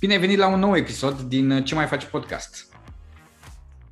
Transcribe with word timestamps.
Bine 0.00 0.12
ai 0.12 0.20
venit 0.20 0.38
la 0.38 0.46
un 0.46 0.58
nou 0.58 0.76
episod 0.76 1.20
din 1.20 1.64
Ce 1.64 1.74
mai 1.74 1.86
faci 1.86 2.04
podcast 2.04 2.66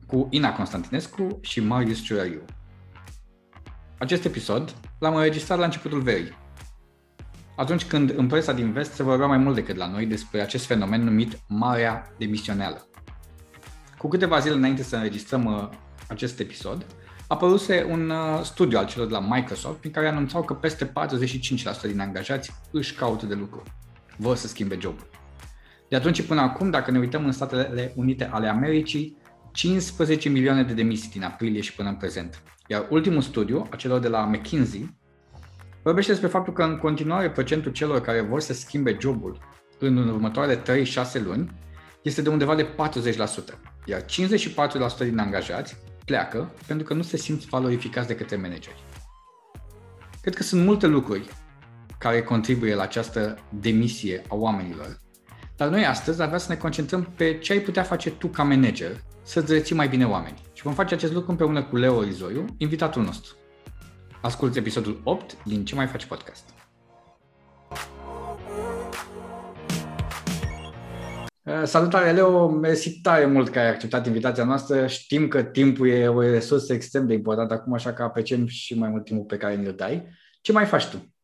cu 0.07 0.29
Ina 0.31 0.53
Constantinescu 0.53 1.39
și 1.41 1.61
Marius 1.61 2.03
Ciurariu. 2.03 2.45
Acest 3.99 4.25
episod 4.25 4.75
l-am 4.99 5.15
înregistrat 5.15 5.59
la 5.59 5.65
începutul 5.65 6.01
verii, 6.01 6.37
atunci 7.57 7.85
când 7.85 8.19
în 8.19 8.27
presa 8.27 8.53
din 8.53 8.73
vest 8.73 8.93
se 8.93 9.03
vorbea 9.03 9.27
mai 9.27 9.37
mult 9.39 9.55
decât 9.55 9.77
la 9.77 9.87
noi 9.87 10.07
despre 10.07 10.41
acest 10.41 10.65
fenomen 10.65 11.05
numit 11.05 11.39
Marea 11.49 12.15
Demisională. 12.19 12.87
Cu 13.99 14.09
câteva 14.09 14.39
zile 14.39 14.55
înainte 14.55 14.83
să 14.83 14.97
înregistrăm 14.97 15.45
uh, 15.45 15.69
acest 16.09 16.41
episod, 16.41 16.87
apăruse 17.27 17.87
un 17.91 18.11
uh, 18.11 18.41
studiu 18.43 18.79
al 18.79 18.87
celor 18.87 19.07
de 19.07 19.13
la 19.13 19.35
Microsoft 19.35 19.79
prin 19.79 19.93
care 19.93 20.09
anunțau 20.09 20.43
că 20.43 20.55
peste 20.55 20.87
45% 20.87 20.93
din 21.83 22.01
angajați 22.01 22.53
își 22.71 22.95
caută 22.95 23.27
de 23.27 23.35
lucru. 23.35 23.63
Vor 24.17 24.37
să 24.37 24.47
schimbe 24.47 24.79
jobul. 24.81 25.18
De 25.89 25.97
atunci 25.97 26.23
până 26.23 26.41
acum, 26.41 26.71
dacă 26.71 26.91
ne 26.91 26.99
uităm 26.99 27.25
în 27.25 27.33
Statele 27.33 27.93
Unite 27.97 28.29
ale 28.33 28.49
Americii, 28.49 29.17
15 29.53 30.29
milioane 30.29 30.63
de 30.63 30.73
demisii 30.73 31.11
din 31.11 31.23
aprilie 31.23 31.61
și 31.61 31.75
până 31.75 31.89
în 31.89 31.95
prezent. 31.95 32.43
Iar 32.67 32.87
ultimul 32.91 33.21
studiu, 33.21 33.67
acelor 33.71 34.01
de 34.01 34.09
la 34.09 34.25
McKinsey, 34.25 34.97
vorbește 35.83 36.11
despre 36.11 36.29
faptul 36.29 36.53
că 36.53 36.63
în 36.63 36.77
continuare 36.77 37.31
procentul 37.31 37.73
celor 37.73 38.01
care 38.01 38.21
vor 38.21 38.41
să 38.41 38.53
schimbe 38.53 38.97
jobul 39.01 39.39
în 39.79 40.09
următoarele 40.09 40.85
3-6 40.85 41.23
luni 41.25 41.51
este 42.03 42.23
de 42.23 42.29
undeva 42.29 42.55
de 42.55 42.67
40%, 42.67 42.69
iar 43.85 44.05
54% 44.05 44.05
din 44.99 45.19
angajați 45.19 45.77
pleacă 46.05 46.53
pentru 46.67 46.87
că 46.87 46.95
nu 46.95 47.03
se 47.03 47.17
simt 47.17 47.49
valorificați 47.49 48.09
de 48.09 48.15
către 48.15 48.37
manageri. 48.37 48.85
Cred 50.21 50.35
că 50.35 50.43
sunt 50.43 50.65
multe 50.65 50.87
lucruri 50.87 51.29
care 51.99 52.23
contribuie 52.23 52.75
la 52.75 52.83
această 52.83 53.39
demisie 53.61 54.23
a 54.29 54.35
oamenilor 54.35 55.01
dar 55.59 55.69
noi 55.69 55.85
astăzi 55.85 56.23
avea 56.23 56.39
să 56.39 56.53
ne 56.53 56.59
concentrăm 56.59 57.13
pe 57.17 57.39
ce 57.39 57.53
ai 57.53 57.61
putea 57.61 57.83
face 57.83 58.11
tu 58.11 58.27
ca 58.27 58.43
manager 58.43 59.03
să-ți 59.23 59.53
reții 59.53 59.75
mai 59.75 59.89
bine 59.89 60.07
oameni. 60.07 60.43
Și 60.53 60.63
vom 60.63 60.73
face 60.73 60.95
acest 60.95 61.13
lucru 61.13 61.31
împreună 61.31 61.63
cu 61.63 61.77
Leo 61.77 62.05
Izoiu, 62.05 62.45
invitatul 62.59 63.03
nostru. 63.03 63.37
Asculți 64.23 64.59
episodul 64.59 65.01
8 65.05 65.43
din 65.45 65.65
Ce 65.65 65.75
mai 65.75 65.87
faci 65.87 66.05
podcast. 66.05 66.45
Uh, 71.43 71.63
salutare, 71.65 72.13
Leo! 72.13 72.49
Mersi 72.49 73.01
tare 73.01 73.27
mult 73.27 73.49
că 73.49 73.59
ai 73.59 73.69
acceptat 73.69 74.07
invitația 74.07 74.45
noastră. 74.45 74.87
Știm 74.87 75.29
că 75.29 75.43
timpul 75.43 75.89
e 75.89 76.09
o 76.09 76.21
resursă 76.21 76.73
extrem 76.73 77.07
de 77.07 77.15
importantă 77.15 77.55
acum, 77.55 77.73
așa 77.73 77.93
că 77.93 78.03
apreciem 78.03 78.47
și 78.47 78.79
mai 78.79 78.89
mult 78.89 79.05
timpul 79.05 79.27
pe 79.27 79.37
care 79.37 79.57
ne-l 79.57 79.75
dai. 79.77 80.09
Ce 80.41 80.53
mai 80.53 80.67
faci 80.67 80.87
tu? 80.87 81.18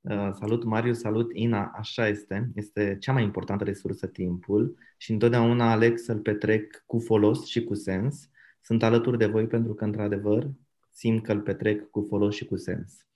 Uh, 0.00 0.30
salut 0.32 0.64
Marius, 0.64 0.98
salut 0.98 1.30
Ina, 1.32 1.72
așa 1.74 2.08
este. 2.08 2.50
Este 2.54 2.96
cea 3.00 3.12
mai 3.12 3.22
importantă 3.22 3.64
resursă 3.64 4.06
timpul 4.06 4.76
și 4.96 5.12
întotdeauna 5.12 5.70
aleg 5.70 5.98
să-l 5.98 6.18
petrec 6.18 6.82
cu 6.86 6.98
folos 6.98 7.46
și 7.46 7.64
cu 7.64 7.74
sens. 7.74 8.28
Sunt 8.60 8.82
alături 8.82 9.18
de 9.18 9.26
voi 9.26 9.46
pentru 9.46 9.74
că, 9.74 9.84
într-adevăr, 9.84 10.50
simt 10.90 11.22
că 11.22 11.32
îl 11.32 11.40
petrec 11.40 11.90
cu 11.90 12.06
folos 12.08 12.34
și 12.34 12.44
cu 12.44 12.56
sens. 12.56 13.06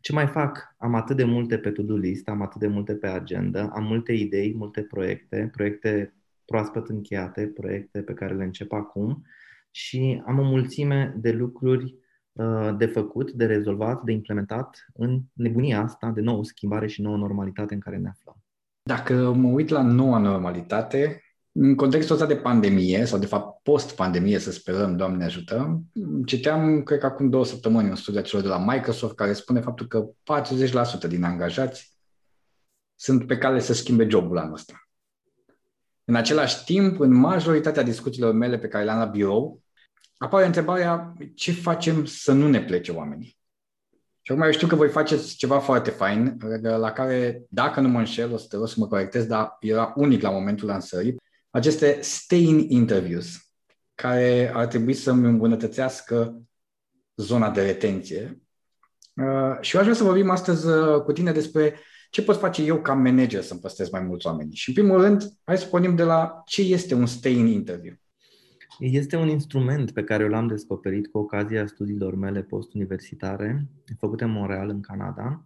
Ce 0.00 0.12
mai 0.12 0.26
fac? 0.26 0.74
Am 0.78 0.94
atât 0.94 1.16
de 1.16 1.24
multe 1.24 1.58
pe 1.58 1.70
to-do 1.70 1.96
list, 1.96 2.28
am 2.28 2.42
atât 2.42 2.60
de 2.60 2.66
multe 2.66 2.94
pe 2.94 3.06
agenda, 3.06 3.68
am 3.68 3.84
multe 3.84 4.12
idei, 4.12 4.54
multe 4.54 4.82
proiecte, 4.82 5.48
proiecte 5.52 6.14
proaspăt 6.44 6.88
încheiate, 6.88 7.46
proiecte 7.46 8.02
pe 8.02 8.12
care 8.12 8.34
le 8.34 8.44
încep 8.44 8.72
acum 8.72 9.26
și 9.70 10.22
am 10.26 10.38
o 10.38 10.42
mulțime 10.42 11.14
de 11.16 11.32
lucruri 11.32 11.84
Uh, 11.84 12.01
de 12.76 12.86
făcut, 12.86 13.30
de 13.30 13.46
rezolvat, 13.46 14.02
de 14.02 14.12
implementat 14.12 14.86
în 14.92 15.20
nebunia 15.32 15.82
asta 15.82 16.10
de 16.10 16.20
nouă 16.20 16.44
schimbare 16.44 16.86
și 16.86 17.02
nouă 17.02 17.16
normalitate 17.16 17.74
în 17.74 17.80
care 17.80 17.96
ne 17.96 18.08
aflăm. 18.08 18.36
Dacă 18.82 19.32
mă 19.32 19.48
uit 19.48 19.68
la 19.68 19.82
noua 19.82 20.18
normalitate, 20.18 21.22
în 21.52 21.74
contextul 21.74 22.14
ăsta 22.14 22.26
de 22.26 22.36
pandemie, 22.36 23.04
sau 23.04 23.18
de 23.18 23.26
fapt 23.26 23.62
post-pandemie, 23.62 24.38
să 24.38 24.50
sperăm, 24.50 24.96
Doamne 24.96 25.24
ajută, 25.24 25.82
citeam, 26.26 26.82
cred 26.82 26.98
că 26.98 27.06
acum 27.06 27.28
două 27.28 27.44
săptămâni, 27.44 27.88
un 27.88 27.94
studiu 27.94 28.20
celor 28.20 28.44
de 28.44 28.50
la 28.50 28.72
Microsoft 28.72 29.14
care 29.14 29.32
spune 29.32 29.60
faptul 29.60 29.86
că 29.86 30.08
40% 31.06 31.08
din 31.08 31.24
angajați 31.24 31.96
sunt 32.94 33.26
pe 33.26 33.38
cale 33.38 33.60
să 33.60 33.72
schimbe 33.72 34.08
jobul 34.08 34.38
anul 34.38 34.54
ăsta. 34.54 34.88
În 36.04 36.14
același 36.14 36.64
timp, 36.64 37.00
în 37.00 37.14
majoritatea 37.14 37.82
discuțiilor 37.82 38.32
mele 38.32 38.58
pe 38.58 38.68
care 38.68 38.84
le-am 38.84 38.98
la 38.98 39.04
birou, 39.04 39.61
apare 40.22 40.46
întrebarea 40.46 41.12
ce 41.34 41.52
facem 41.52 42.04
să 42.04 42.32
nu 42.32 42.48
ne 42.48 42.62
plece 42.62 42.92
oamenii. 42.92 43.38
Și 44.22 44.32
acum 44.32 44.44
eu 44.44 44.50
știu 44.50 44.66
că 44.66 44.74
voi 44.74 44.88
faceți 44.88 45.36
ceva 45.36 45.58
foarte 45.58 45.90
fain, 45.90 46.36
la 46.60 46.92
care, 46.92 47.42
dacă 47.48 47.80
nu 47.80 47.88
mă 47.88 47.98
înșel, 47.98 48.32
o 48.32 48.36
să 48.36 48.46
te 48.48 48.56
rog 48.56 48.68
să 48.68 48.74
mă 48.78 48.86
corectez, 48.86 49.24
dar 49.24 49.56
era 49.60 49.92
unic 49.96 50.22
la 50.22 50.30
momentul 50.30 50.68
lansării, 50.68 51.16
aceste 51.50 51.98
stay-in 52.00 52.58
interviews, 52.68 53.52
care 53.94 54.52
ar 54.54 54.66
trebui 54.66 54.94
să-mi 54.94 55.26
îmbunătățească 55.26 56.42
zona 57.16 57.50
de 57.50 57.62
retenție. 57.62 58.40
Uh, 59.14 59.58
și 59.60 59.74
eu 59.74 59.80
aș 59.80 59.86
vrea 59.86 59.94
să 59.94 60.04
vorbim 60.04 60.30
astăzi 60.30 60.66
uh, 60.66 61.02
cu 61.02 61.12
tine 61.12 61.32
despre 61.32 61.78
ce 62.10 62.22
pot 62.22 62.38
face 62.38 62.62
eu 62.62 62.80
ca 62.80 62.92
manager 62.92 63.42
să-mi 63.42 63.60
păstrez 63.60 63.90
mai 63.90 64.00
mulți 64.00 64.26
oameni. 64.26 64.54
Și 64.54 64.68
în 64.68 64.74
primul 64.74 65.00
rând, 65.00 65.22
hai 65.44 65.58
să 65.58 65.66
pornim 65.66 65.96
de 65.96 66.02
la 66.02 66.42
ce 66.46 66.62
este 66.62 66.94
un 66.94 67.06
stay-in 67.06 67.46
interview. 67.46 67.94
Este 68.78 69.16
un 69.16 69.28
instrument 69.28 69.90
pe 69.90 70.04
care 70.04 70.28
l-am 70.28 70.46
descoperit 70.46 71.06
cu 71.06 71.18
ocazia 71.18 71.66
studiilor 71.66 72.14
mele 72.14 72.42
postuniversitare, 72.42 73.66
făcute 73.98 74.24
în 74.24 74.30
Montreal, 74.30 74.68
în 74.68 74.80
Canada. 74.80 75.44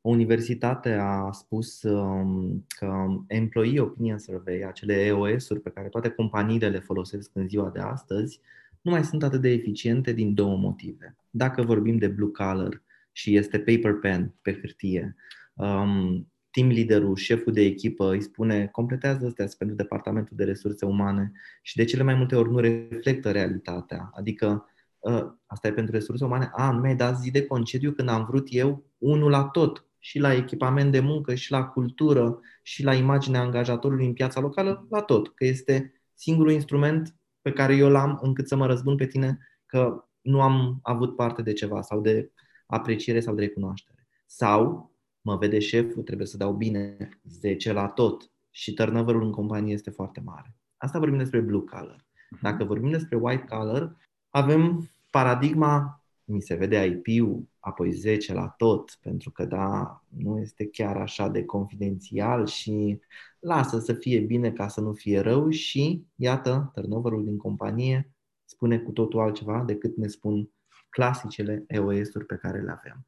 O 0.00 0.10
universitate 0.10 0.92
a 0.92 1.30
spus 1.32 1.82
um, 1.82 2.64
că 2.68 3.06
Employee 3.26 3.80
Opinion 3.80 4.18
Survey, 4.18 4.64
acele 4.64 5.04
EOS-uri 5.04 5.60
pe 5.60 5.70
care 5.70 5.88
toate 5.88 6.08
companiile 6.08 6.68
le 6.68 6.78
folosesc 6.78 7.30
în 7.34 7.48
ziua 7.48 7.70
de 7.70 7.80
astăzi, 7.80 8.40
nu 8.80 8.90
mai 8.90 9.04
sunt 9.04 9.22
atât 9.22 9.40
de 9.40 9.48
eficiente 9.48 10.12
din 10.12 10.34
două 10.34 10.56
motive. 10.56 11.16
Dacă 11.30 11.62
vorbim 11.62 11.98
de 11.98 12.08
blue 12.08 12.30
collar 12.30 12.82
și 13.12 13.36
este 13.36 13.58
paper 13.58 13.94
pen 13.94 14.34
pe 14.42 14.58
hârtie, 14.60 15.16
um, 15.54 16.28
team 16.50 16.68
leaderul, 16.68 17.16
șeful 17.16 17.52
de 17.52 17.60
echipă 17.60 18.10
îi 18.10 18.22
spune 18.22 18.66
completează 18.66 19.26
astea 19.26 19.48
pentru 19.58 19.76
departamentul 19.76 20.36
de 20.36 20.44
resurse 20.44 20.86
umane 20.86 21.32
și 21.62 21.76
de 21.76 21.84
cele 21.84 22.02
mai 22.02 22.14
multe 22.14 22.36
ori 22.36 22.50
nu 22.50 22.58
reflectă 22.58 23.30
realitatea. 23.30 24.10
Adică 24.14 24.66
ă, 25.04 25.38
asta 25.46 25.68
e 25.68 25.72
pentru 25.72 25.94
resurse 25.94 26.24
umane, 26.24 26.50
a, 26.52 26.70
nu 26.70 26.80
mi-ai 26.80 26.96
dat 26.96 27.18
zi 27.18 27.30
de 27.30 27.46
concediu 27.46 27.92
când 27.92 28.08
am 28.08 28.24
vrut 28.24 28.46
eu 28.50 28.84
unul 28.98 29.30
la 29.30 29.44
tot 29.44 29.86
și 29.98 30.18
la 30.18 30.34
echipament 30.34 30.92
de 30.92 31.00
muncă 31.00 31.34
și 31.34 31.50
la 31.50 31.64
cultură 31.64 32.40
și 32.62 32.84
la 32.84 32.94
imaginea 32.94 33.40
angajatorului 33.40 34.06
în 34.06 34.12
piața 34.12 34.40
locală, 34.40 34.86
la 34.90 35.02
tot, 35.02 35.34
că 35.34 35.44
este 35.44 35.92
singurul 36.14 36.52
instrument 36.52 37.16
pe 37.40 37.52
care 37.52 37.76
eu 37.76 37.88
l-am 37.88 38.18
încât 38.22 38.48
să 38.48 38.56
mă 38.56 38.66
răzbun 38.66 38.96
pe 38.96 39.06
tine 39.06 39.38
că 39.66 40.04
nu 40.20 40.40
am 40.40 40.78
avut 40.82 41.16
parte 41.16 41.42
de 41.42 41.52
ceva 41.52 41.82
sau 41.82 42.00
de 42.00 42.32
apreciere 42.66 43.20
sau 43.20 43.34
de 43.34 43.40
recunoaștere. 43.40 44.06
Sau 44.26 44.92
mă 45.20 45.36
vede 45.36 45.58
șeful, 45.58 46.02
trebuie 46.02 46.26
să 46.26 46.36
dau 46.36 46.52
bine 46.52 47.08
10 47.24 47.72
la 47.72 47.88
tot 47.88 48.30
și 48.50 48.74
turnover 48.74 49.14
în 49.14 49.32
companie 49.32 49.72
este 49.72 49.90
foarte 49.90 50.20
mare. 50.20 50.56
Asta 50.76 50.98
vorbim 50.98 51.18
despre 51.18 51.40
blue 51.40 51.64
collar. 51.64 52.06
Mhm. 52.30 52.42
Dacă 52.42 52.64
vorbim 52.64 52.90
despre 52.90 53.16
white 53.16 53.44
collar, 53.44 53.96
avem 54.28 54.90
paradigma, 55.10 56.02
mi 56.24 56.42
se 56.42 56.54
vede 56.54 56.84
IP-ul, 56.84 57.48
apoi 57.58 57.92
10 57.92 58.34
la 58.34 58.48
tot, 58.48 58.98
pentru 59.02 59.30
că 59.30 59.44
da, 59.44 60.02
nu 60.08 60.38
este 60.40 60.66
chiar 60.66 60.96
așa 60.96 61.28
de 61.28 61.44
confidențial 61.44 62.46
și 62.46 63.00
lasă 63.38 63.78
să 63.78 63.92
fie 63.92 64.20
bine 64.20 64.52
ca 64.52 64.68
să 64.68 64.80
nu 64.80 64.92
fie 64.92 65.20
rău 65.20 65.50
și 65.50 66.06
iată, 66.14 66.70
turnoverul 66.74 67.24
din 67.24 67.36
companie 67.36 68.12
spune 68.44 68.78
cu 68.78 68.90
totul 68.90 69.20
altceva 69.20 69.62
decât 69.66 69.96
ne 69.96 70.06
spun 70.06 70.50
clasicele 70.88 71.64
EOS-uri 71.66 72.26
pe 72.26 72.36
care 72.36 72.60
le 72.60 72.70
avem. 72.70 73.06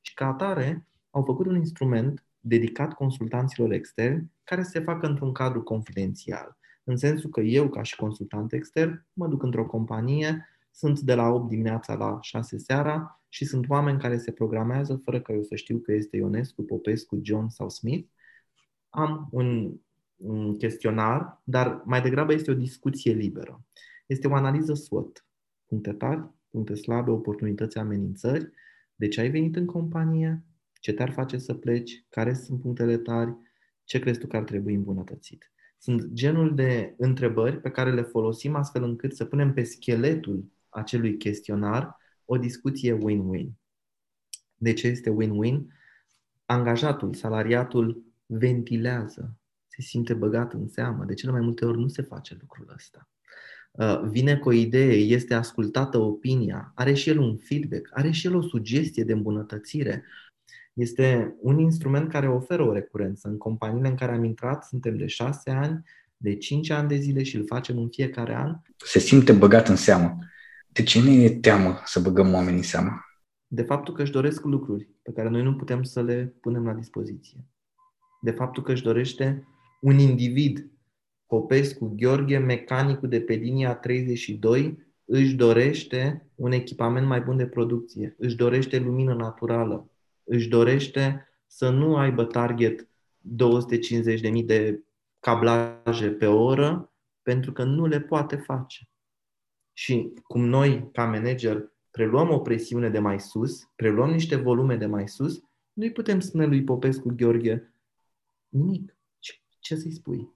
Și 0.00 0.14
ca 0.14 0.26
atare, 0.26 0.87
au 1.10 1.22
făcut 1.22 1.46
un 1.46 1.56
instrument 1.56 2.24
dedicat 2.40 2.92
consultanților 2.92 3.72
externi 3.72 4.32
care 4.44 4.62
se 4.62 4.80
facă 4.80 5.06
într-un 5.06 5.32
cadru 5.32 5.62
confidențial. 5.62 6.56
În 6.84 6.96
sensul 6.96 7.30
că 7.30 7.40
eu, 7.40 7.68
ca 7.68 7.82
și 7.82 7.96
consultant 7.96 8.52
extern, 8.52 9.06
mă 9.12 9.28
duc 9.28 9.42
într-o 9.42 9.66
companie, 9.66 10.48
sunt 10.70 11.00
de 11.00 11.14
la 11.14 11.28
8 11.28 11.48
dimineața 11.48 11.94
la 11.94 12.18
6 12.20 12.58
seara 12.58 13.22
și 13.28 13.44
sunt 13.44 13.68
oameni 13.68 13.98
care 13.98 14.18
se 14.18 14.32
programează 14.32 15.00
fără 15.04 15.20
ca 15.20 15.32
eu 15.32 15.42
să 15.42 15.54
știu 15.54 15.78
că 15.78 15.92
este 15.92 16.16
Ionescu, 16.16 16.62
Popescu, 16.62 17.20
John 17.22 17.48
sau 17.48 17.68
Smith. 17.68 18.08
Am 18.88 19.28
un, 19.30 19.74
un 20.16 20.56
chestionar, 20.56 21.40
dar 21.44 21.82
mai 21.84 22.02
degrabă 22.02 22.32
este 22.32 22.50
o 22.50 22.54
discuție 22.54 23.12
liberă. 23.12 23.64
Este 24.06 24.28
o 24.28 24.34
analiză 24.34 24.74
SWOT. 24.74 25.26
Puncte 25.66 25.92
tari, 25.92 26.28
puncte 26.50 26.74
slabe, 26.74 27.10
oportunități, 27.10 27.78
amenințări. 27.78 28.50
De 28.94 29.08
ce 29.08 29.20
ai 29.20 29.30
venit 29.30 29.56
în 29.56 29.66
companie? 29.66 30.44
Ce 30.78 30.92
te-ar 30.92 31.12
face 31.12 31.38
să 31.38 31.54
pleci, 31.54 32.04
care 32.08 32.34
sunt 32.34 32.60
punctele 32.60 32.98
tari, 32.98 33.36
ce 33.84 33.98
crezi 33.98 34.18
tu 34.18 34.26
că 34.26 34.36
ar 34.36 34.44
trebui 34.44 34.74
îmbunătățit. 34.74 35.52
Sunt 35.78 36.06
genul 36.12 36.54
de 36.54 36.94
întrebări 36.98 37.60
pe 37.60 37.70
care 37.70 37.92
le 37.92 38.02
folosim 38.02 38.54
astfel 38.54 38.82
încât 38.82 39.14
să 39.14 39.24
punem 39.24 39.52
pe 39.52 39.62
scheletul 39.62 40.52
acelui 40.68 41.16
chestionar 41.16 41.96
o 42.24 42.36
discuție 42.36 42.98
win-win. 42.98 43.48
De 44.54 44.72
ce 44.72 44.86
este 44.86 45.10
win-win? 45.10 45.60
Angajatul, 46.46 47.14
salariatul 47.14 48.02
ventilează, 48.26 49.36
se 49.66 49.82
simte 49.82 50.14
băgat 50.14 50.52
în 50.52 50.68
seamă. 50.68 51.04
De 51.04 51.14
cele 51.14 51.32
mai 51.32 51.40
multe 51.40 51.64
ori 51.64 51.78
nu 51.78 51.88
se 51.88 52.02
face 52.02 52.36
lucrul 52.40 52.72
ăsta. 52.74 53.08
Uh, 53.70 54.00
vine 54.10 54.36
cu 54.36 54.48
o 54.48 54.52
idee, 54.52 54.94
este 54.94 55.34
ascultată 55.34 55.98
opinia, 55.98 56.72
are 56.74 56.94
și 56.94 57.08
el 57.08 57.18
un 57.18 57.36
feedback, 57.36 57.88
are 57.92 58.10
și 58.10 58.26
el 58.26 58.34
o 58.34 58.42
sugestie 58.42 59.04
de 59.04 59.12
îmbunătățire. 59.12 60.04
Este 60.78 61.36
un 61.40 61.58
instrument 61.58 62.10
care 62.10 62.28
oferă 62.28 62.62
o 62.62 62.72
recurență. 62.72 63.28
În 63.28 63.36
companiile 63.36 63.88
în 63.88 63.94
care 63.94 64.12
am 64.12 64.24
intrat, 64.24 64.64
suntem 64.64 64.96
de 64.96 65.06
șase 65.06 65.50
ani, 65.50 65.82
de 66.16 66.36
cinci 66.36 66.70
ani 66.70 66.88
de 66.88 66.96
zile 66.96 67.22
și 67.22 67.36
îl 67.36 67.46
facem 67.46 67.78
în 67.78 67.88
fiecare 67.88 68.34
an. 68.34 68.56
Se 68.76 68.98
simte 68.98 69.32
băgat 69.32 69.68
în 69.68 69.76
seamă. 69.76 70.18
De 70.72 70.82
ce 70.82 71.02
ne 71.02 71.10
e 71.10 71.30
teamă 71.30 71.80
să 71.84 72.00
băgăm 72.00 72.32
oamenii 72.34 72.58
în 72.58 72.64
seamă? 72.64 72.90
De 73.46 73.62
faptul 73.62 73.94
că 73.94 74.02
își 74.02 74.12
doresc 74.12 74.44
lucruri 74.44 74.88
pe 75.02 75.12
care 75.12 75.28
noi 75.28 75.42
nu 75.42 75.56
putem 75.56 75.82
să 75.82 76.02
le 76.02 76.34
punem 76.40 76.64
la 76.64 76.72
dispoziție. 76.72 77.44
De 78.20 78.30
faptul 78.30 78.62
că 78.62 78.72
își 78.72 78.82
dorește 78.82 79.46
un 79.80 79.98
individ 79.98 80.70
Popescu 81.26 81.94
Gheorghe, 81.96 82.38
mecanicul 82.38 83.08
de 83.08 83.20
pe 83.20 83.34
linia 83.34 83.74
32, 83.74 84.86
își 85.04 85.34
dorește 85.34 86.26
un 86.34 86.52
echipament 86.52 87.06
mai 87.06 87.20
bun 87.20 87.36
de 87.36 87.46
producție, 87.46 88.14
își 88.18 88.36
dorește 88.36 88.78
lumină 88.78 89.14
naturală, 89.14 89.90
își 90.28 90.48
dorește 90.48 91.28
să 91.46 91.70
nu 91.70 91.96
aibă 91.96 92.24
target 92.24 92.88
250.000 94.32 94.44
de 94.44 94.82
cablaje 95.20 96.10
pe 96.10 96.26
oră, 96.26 96.92
pentru 97.22 97.52
că 97.52 97.64
nu 97.64 97.86
le 97.86 98.00
poate 98.00 98.36
face. 98.36 98.88
Și 99.72 100.12
cum 100.22 100.44
noi, 100.44 100.90
ca 100.92 101.04
manager, 101.04 101.72
preluăm 101.90 102.30
o 102.30 102.38
presiune 102.38 102.88
de 102.88 102.98
mai 102.98 103.20
sus, 103.20 103.68
preluăm 103.76 104.10
niște 104.10 104.36
volume 104.36 104.76
de 104.76 104.86
mai 104.86 105.08
sus, 105.08 105.42
nu-i 105.72 105.92
putem 105.92 106.20
spune 106.20 106.46
lui 106.46 106.64
Popescu 106.64 107.12
Gheorghe 107.16 107.72
nimic. 108.48 108.96
Ce, 109.18 109.32
ce 109.58 109.76
să-i 109.76 109.92
spui? 109.92 110.28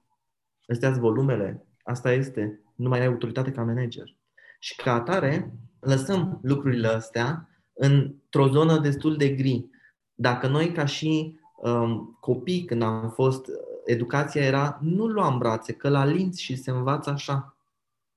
Astea 0.66 0.90
volumele, 0.90 1.66
asta 1.82 2.12
este, 2.12 2.60
nu 2.74 2.88
mai 2.88 3.00
ai 3.00 3.06
autoritate 3.06 3.50
ca 3.50 3.62
manager. 3.62 4.16
Și 4.58 4.76
ca 4.76 4.92
atare, 4.92 5.54
lăsăm 5.80 6.40
lucrurile 6.42 6.88
astea 6.88 7.48
într-o 7.72 8.48
zonă 8.48 8.78
destul 8.78 9.16
de 9.16 9.28
gri. 9.28 9.68
Dacă 10.14 10.46
noi, 10.46 10.72
ca 10.72 10.84
și 10.84 11.38
um, 11.56 12.16
copii, 12.20 12.64
când 12.64 12.82
am 12.82 13.10
fost, 13.10 13.46
educația 13.84 14.44
era 14.44 14.78
nu 14.82 15.06
luam 15.06 15.38
brațe, 15.38 15.72
că 15.72 15.88
la 15.88 16.04
linț 16.04 16.38
și 16.38 16.56
se 16.56 16.70
învață 16.70 17.10
așa. 17.10 17.56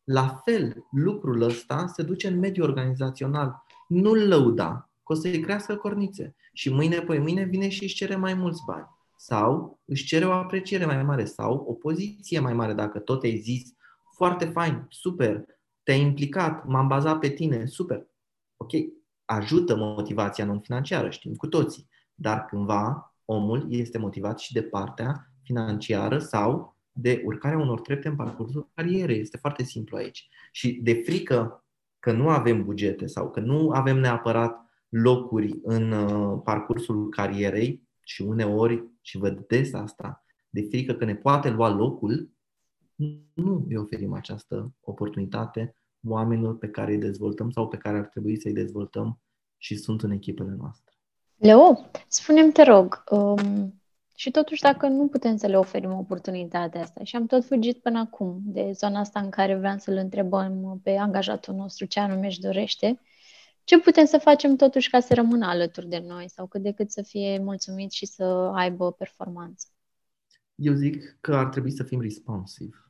La 0.03 0.27
fel, 0.27 0.85
lucrul 0.91 1.41
ăsta 1.41 1.87
se 1.87 2.03
duce 2.03 2.27
în 2.27 2.39
mediul 2.39 2.67
organizațional. 2.67 3.63
Nu-l 3.87 4.27
lăuda, 4.27 4.89
că 5.05 5.13
o 5.13 5.15
să-i 5.15 5.39
crească 5.39 5.75
cornițe. 5.75 6.35
Și 6.53 6.73
mâine, 6.73 6.99
poi 6.99 7.19
mâine 7.19 7.43
vine 7.43 7.69
și 7.69 7.83
își 7.83 7.95
cere 7.95 8.15
mai 8.15 8.33
mulți 8.33 8.61
bani 8.65 8.87
sau 9.17 9.79
își 9.85 10.05
cere 10.05 10.25
o 10.25 10.31
apreciere 10.31 10.85
mai 10.85 11.03
mare 11.03 11.25
sau 11.25 11.65
o 11.67 11.73
poziție 11.73 12.39
mai 12.39 12.53
mare 12.53 12.73
dacă 12.73 12.99
tot 12.99 13.23
ai 13.23 13.37
zis 13.37 13.73
foarte 14.15 14.45
fain, 14.45 14.85
super, 14.89 15.45
te-ai 15.83 16.01
implicat, 16.01 16.65
m-am 16.65 16.87
bazat 16.87 17.19
pe 17.19 17.29
tine, 17.29 17.65
super. 17.65 18.07
Ok, 18.57 18.71
ajută 19.25 19.75
motivația 19.75 20.45
non-financiară, 20.45 21.09
știm 21.09 21.33
cu 21.33 21.47
toții, 21.47 21.89
dar 22.13 22.45
cândva 22.45 23.13
omul 23.25 23.65
este 23.69 23.97
motivat 23.97 24.39
și 24.39 24.53
de 24.53 24.63
partea 24.63 25.31
financiară 25.43 26.19
sau 26.19 26.77
de 26.91 27.21
urcarea 27.25 27.57
unor 27.57 27.81
trepte 27.81 28.07
în 28.07 28.15
parcursul 28.15 28.69
carierei. 28.73 29.19
Este 29.19 29.37
foarte 29.37 29.63
simplu 29.63 29.97
aici. 29.97 30.29
Și 30.51 30.79
de 30.83 30.93
frică 30.93 31.63
că 31.99 32.11
nu 32.11 32.29
avem 32.29 32.63
bugete 32.63 33.05
sau 33.05 33.31
că 33.31 33.39
nu 33.39 33.69
avem 33.69 33.99
neapărat 33.99 34.65
locuri 34.89 35.59
în 35.63 35.91
uh, 35.91 36.41
parcursul 36.43 37.09
carierei, 37.09 37.83
și 38.05 38.21
uneori, 38.21 38.83
și 39.01 39.17
văd 39.17 39.39
des 39.47 39.73
asta, 39.73 40.23
de 40.49 40.61
frică 40.61 40.93
că 40.93 41.05
ne 41.05 41.15
poate 41.15 41.49
lua 41.49 41.69
locul, 41.69 42.29
nu 43.33 43.65
îi 43.69 43.75
oferim 43.75 44.13
această 44.13 44.73
oportunitate 44.79 45.75
oamenilor 46.07 46.57
pe 46.57 46.67
care 46.67 46.91
îi 46.91 46.99
dezvoltăm 46.99 47.49
sau 47.49 47.67
pe 47.67 47.77
care 47.77 47.97
ar 47.97 48.05
trebui 48.05 48.39
să-i 48.39 48.53
dezvoltăm 48.53 49.19
și 49.57 49.75
sunt 49.75 50.03
în 50.03 50.11
echipele 50.11 50.55
noastre. 50.57 50.93
Leo, 51.35 51.89
spunem 52.07 52.51
te 52.51 52.63
rog, 52.63 53.03
um, 53.09 53.81
și 54.15 54.31
totuși 54.31 54.61
dacă 54.61 54.87
nu 54.87 55.07
putem 55.07 55.37
să 55.37 55.47
le 55.47 55.57
oferim 55.57 55.91
oportunitatea 55.91 56.81
asta 56.81 57.03
și 57.03 57.15
am 57.15 57.25
tot 57.25 57.45
fugit 57.45 57.77
până 57.77 57.99
acum 57.99 58.41
de 58.43 58.71
zona 58.73 58.99
asta 58.99 59.19
în 59.19 59.29
care 59.29 59.55
vreau 59.55 59.77
să-l 59.77 59.95
întrebăm 59.95 60.79
pe 60.83 60.91
angajatul 60.91 61.53
nostru 61.53 61.85
ce 61.85 61.99
anume 61.99 62.25
își 62.25 62.39
dorește, 62.39 62.99
ce 63.63 63.79
putem 63.79 64.05
să 64.05 64.17
facem 64.17 64.55
totuși 64.55 64.89
ca 64.89 64.99
să 64.99 65.13
rămână 65.13 65.45
alături 65.45 65.87
de 65.87 66.03
noi 66.07 66.29
sau 66.29 66.47
cât 66.47 66.61
de 66.61 66.71
cât 66.71 66.91
să 66.91 67.01
fie 67.01 67.39
mulțumit 67.39 67.91
și 67.91 68.05
să 68.05 68.23
aibă 68.53 68.91
performanță? 68.91 69.67
Eu 70.55 70.73
zic 70.73 71.17
că 71.21 71.35
ar 71.35 71.45
trebui 71.45 71.71
să 71.71 71.83
fim 71.83 72.01
responsive, 72.01 72.84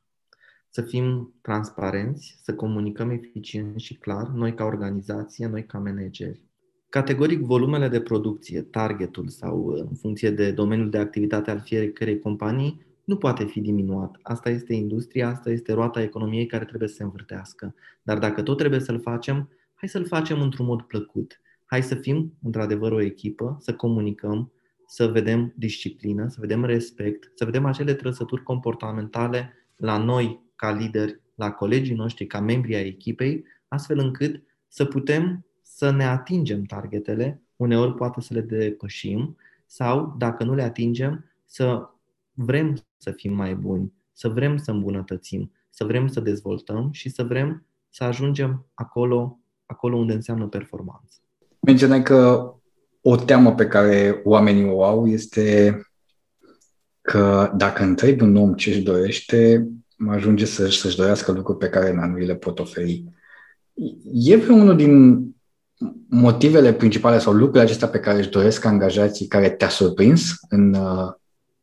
să 0.75 0.81
fim 0.81 1.33
transparenți, 1.41 2.39
să 2.41 2.53
comunicăm 2.53 3.09
eficient 3.09 3.79
și 3.79 3.93
clar, 3.93 4.27
noi 4.27 4.53
ca 4.53 4.63
organizație, 4.63 5.47
noi 5.47 5.65
ca 5.65 5.77
manageri. 5.77 6.41
Categoric, 6.89 7.39
volumele 7.39 7.87
de 7.87 8.01
producție, 8.01 8.61
targetul 8.61 9.27
sau 9.27 9.67
în 9.67 9.95
funcție 9.95 10.29
de 10.29 10.51
domeniul 10.51 10.89
de 10.89 10.97
activitate 10.97 11.51
al 11.51 11.59
fiecărei 11.59 12.19
companii, 12.19 12.85
nu 13.03 13.17
poate 13.17 13.45
fi 13.45 13.59
diminuat. 13.59 14.19
Asta 14.21 14.49
este 14.49 14.73
industria, 14.73 15.27
asta 15.27 15.49
este 15.49 15.73
roata 15.73 16.01
economiei 16.01 16.45
care 16.45 16.65
trebuie 16.65 16.89
să 16.89 16.95
se 16.95 17.03
învârtească. 17.03 17.75
Dar 18.03 18.19
dacă 18.19 18.41
tot 18.41 18.57
trebuie 18.57 18.79
să-l 18.79 18.99
facem, 18.99 19.49
hai 19.73 19.89
să-l 19.89 20.05
facem 20.05 20.41
într-un 20.41 20.65
mod 20.65 20.81
plăcut. 20.81 21.41
Hai 21.65 21.83
să 21.83 21.95
fim, 21.95 22.37
într-adevăr, 22.43 22.91
o 22.91 23.01
echipă, 23.01 23.57
să 23.59 23.73
comunicăm, 23.73 24.51
să 24.87 25.07
vedem 25.07 25.53
disciplină, 25.57 26.27
să 26.27 26.37
vedem 26.39 26.65
respect, 26.65 27.31
să 27.35 27.45
vedem 27.45 27.65
acele 27.65 27.93
trăsături 27.93 28.43
comportamentale 28.43 29.53
la 29.75 29.97
noi 29.97 30.43
ca 30.55 30.71
lideri, 30.71 31.21
la 31.35 31.51
colegii 31.51 31.95
noștri, 31.95 32.25
ca 32.25 32.39
membri 32.39 32.75
ai 32.75 32.87
echipei, 32.87 33.43
astfel 33.67 33.99
încât 33.99 34.43
să 34.67 34.85
putem 34.85 35.45
să 35.61 35.91
ne 35.91 36.05
atingem 36.05 36.63
targetele, 36.63 37.41
uneori 37.55 37.93
poate 37.93 38.21
să 38.21 38.33
le 38.33 38.41
depășim, 38.41 39.37
sau, 39.65 40.15
dacă 40.17 40.43
nu 40.43 40.55
le 40.55 40.63
atingem, 40.63 41.25
să 41.45 41.89
vrem 42.31 42.77
să 42.97 43.11
fim 43.11 43.33
mai 43.33 43.55
buni, 43.55 43.93
să 44.13 44.29
vrem 44.29 44.57
să 44.57 44.71
îmbunătățim, 44.71 45.51
să 45.69 45.83
vrem 45.83 46.07
să 46.07 46.19
dezvoltăm 46.19 46.91
și 46.91 47.09
să 47.09 47.23
vrem 47.23 47.65
să 47.89 48.03
ajungem 48.03 48.65
acolo 48.73 49.39
acolo 49.65 49.97
unde 49.97 50.13
înseamnă 50.13 50.47
performanță. 50.47 51.19
Menționai 51.59 52.03
că 52.03 52.53
o 53.01 53.15
teamă 53.15 53.55
pe 53.55 53.67
care 53.67 54.21
oamenii 54.23 54.69
o 54.69 54.83
au 54.83 55.07
este 55.07 55.79
că 57.01 57.51
dacă 57.55 57.83
întrebi 57.83 58.23
un 58.23 58.35
om 58.35 58.53
ce 58.53 58.69
își 58.69 58.81
dorește, 58.81 59.67
ajunge 60.07 60.45
să, 60.45 60.69
să-și 60.69 60.95
dorească 60.95 61.31
lucruri 61.31 61.57
pe 61.57 61.69
care 61.69 61.93
nu 61.93 62.17
le 62.17 62.35
pot 62.35 62.59
oferi. 62.59 63.03
E 64.13 64.35
unul 64.49 64.75
din 64.75 65.23
motivele 66.09 66.73
principale 66.73 67.19
sau 67.19 67.33
lucrurile 67.33 67.63
acestea 67.63 67.87
pe 67.87 67.99
care 67.99 68.17
își 68.17 68.29
doresc 68.29 68.65
angajații 68.65 69.27
care 69.27 69.49
te-a 69.49 69.69
surprins 69.69 70.31
în 70.49 70.73
uh, 70.73 71.13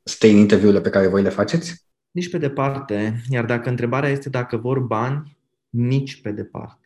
stay 0.02 0.30
interviurile 0.30 0.80
pe 0.80 0.90
care 0.90 1.06
voi 1.06 1.22
le 1.22 1.28
faceți? 1.28 1.86
Nici 2.10 2.30
pe 2.30 2.38
departe. 2.38 3.22
Iar 3.28 3.44
dacă 3.44 3.68
întrebarea 3.68 4.10
este 4.10 4.28
dacă 4.28 4.56
vor 4.56 4.78
bani, 4.78 5.36
nici 5.68 6.20
pe 6.20 6.30
departe 6.30 6.82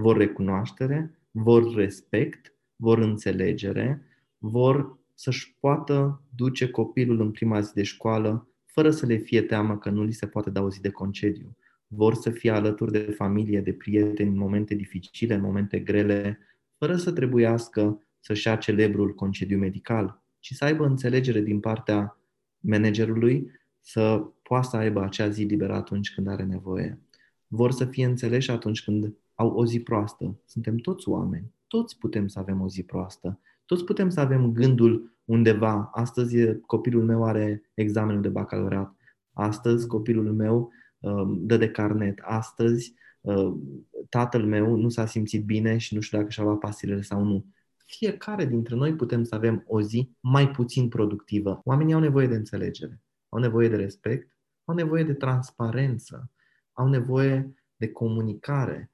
vor 0.00 0.16
recunoaștere, 0.16 1.18
vor 1.30 1.74
respect, 1.74 2.54
vor 2.76 2.98
înțelegere, 2.98 4.02
vor 4.38 4.98
să-și 5.14 5.56
poată 5.60 6.22
duce 6.34 6.68
copilul 6.68 7.20
în 7.20 7.30
prima 7.30 7.60
zi 7.60 7.72
de 7.72 7.82
școală 7.82 8.48
fără 8.76 8.90
să 8.90 9.06
le 9.06 9.16
fie 9.16 9.42
teamă 9.42 9.78
că 9.78 9.90
nu 9.90 10.02
li 10.02 10.12
se 10.12 10.26
poate 10.26 10.50
da 10.50 10.62
o 10.62 10.70
zi 10.70 10.80
de 10.80 10.90
concediu. 10.90 11.56
Vor 11.86 12.14
să 12.14 12.30
fie 12.30 12.50
alături 12.50 12.92
de 12.92 12.98
familie, 12.98 13.60
de 13.60 13.72
prieteni 13.72 14.28
în 14.28 14.36
momente 14.36 14.74
dificile, 14.74 15.34
în 15.34 15.40
momente 15.40 15.78
grele, 15.78 16.38
fără 16.78 16.96
să 16.96 17.12
trebuiască 17.12 18.02
să-și 18.20 18.46
ia 18.46 18.56
celebrul 18.56 19.14
concediu 19.14 19.58
medical, 19.58 20.22
ci 20.38 20.52
să 20.52 20.64
aibă 20.64 20.84
înțelegere 20.84 21.40
din 21.40 21.60
partea 21.60 22.18
managerului 22.60 23.50
să 23.80 24.24
poată 24.42 24.68
să 24.68 24.76
aibă 24.76 25.02
acea 25.02 25.28
zi 25.28 25.42
liberă 25.42 25.74
atunci 25.74 26.14
când 26.14 26.28
are 26.28 26.44
nevoie. 26.44 27.00
Vor 27.46 27.70
să 27.70 27.84
fie 27.84 28.04
înțeleși 28.04 28.50
atunci 28.50 28.84
când 28.84 29.14
au 29.34 29.48
o 29.48 29.66
zi 29.66 29.80
proastă. 29.80 30.40
Suntem 30.44 30.76
toți 30.76 31.08
oameni. 31.08 31.52
Toți 31.66 31.98
putem 31.98 32.26
să 32.28 32.38
avem 32.38 32.60
o 32.60 32.68
zi 32.68 32.82
proastă. 32.82 33.40
Toți 33.64 33.84
putem 33.84 34.08
să 34.08 34.20
avem 34.20 34.52
gândul 34.52 35.15
undeva. 35.26 35.90
Astăzi 35.92 36.60
copilul 36.60 37.04
meu 37.04 37.24
are 37.24 37.70
examenul 37.74 38.22
de 38.22 38.28
bacalaureat. 38.28 38.94
Astăzi 39.32 39.86
copilul 39.86 40.32
meu 40.32 40.72
uh, 40.98 41.38
dă 41.38 41.56
de 41.56 41.70
carnet. 41.70 42.18
Astăzi 42.22 42.94
uh, 43.20 43.54
tatăl 44.08 44.44
meu 44.44 44.76
nu 44.76 44.88
s-a 44.88 45.06
simțit 45.06 45.44
bine 45.44 45.76
și 45.76 45.94
nu 45.94 46.00
știu 46.00 46.18
dacă 46.18 46.30
și-a 46.30 46.42
luat 46.44 46.58
pastilele 46.58 47.02
sau 47.02 47.24
nu. 47.24 47.46
Fiecare 47.86 48.44
dintre 48.44 48.74
noi 48.74 48.94
putem 48.94 49.24
să 49.24 49.34
avem 49.34 49.64
o 49.66 49.80
zi 49.80 50.10
mai 50.20 50.50
puțin 50.50 50.88
productivă. 50.88 51.60
Oamenii 51.64 51.94
au 51.94 52.00
nevoie 52.00 52.26
de 52.26 52.34
înțelegere, 52.34 53.02
au 53.28 53.38
nevoie 53.38 53.68
de 53.68 53.76
respect, 53.76 54.36
au 54.64 54.74
nevoie 54.74 55.04
de 55.04 55.14
transparență, 55.14 56.30
au 56.72 56.88
nevoie 56.88 57.54
de 57.76 57.88
comunicare 57.92 58.92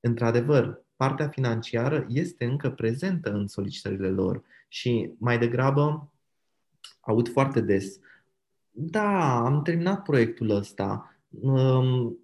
într-adevăr, 0.00 0.84
partea 0.96 1.28
financiară 1.28 2.06
este 2.08 2.44
încă 2.44 2.70
prezentă 2.70 3.32
în 3.32 3.46
solicitările 3.46 4.08
lor 4.08 4.42
și 4.68 5.10
mai 5.18 5.38
degrabă 5.38 6.12
aud 7.00 7.28
foarte 7.28 7.60
des 7.60 7.98
Da, 8.70 9.36
am 9.44 9.62
terminat 9.62 10.02
proiectul 10.02 10.50
ăsta. 10.50 11.16
Um, 11.28 12.16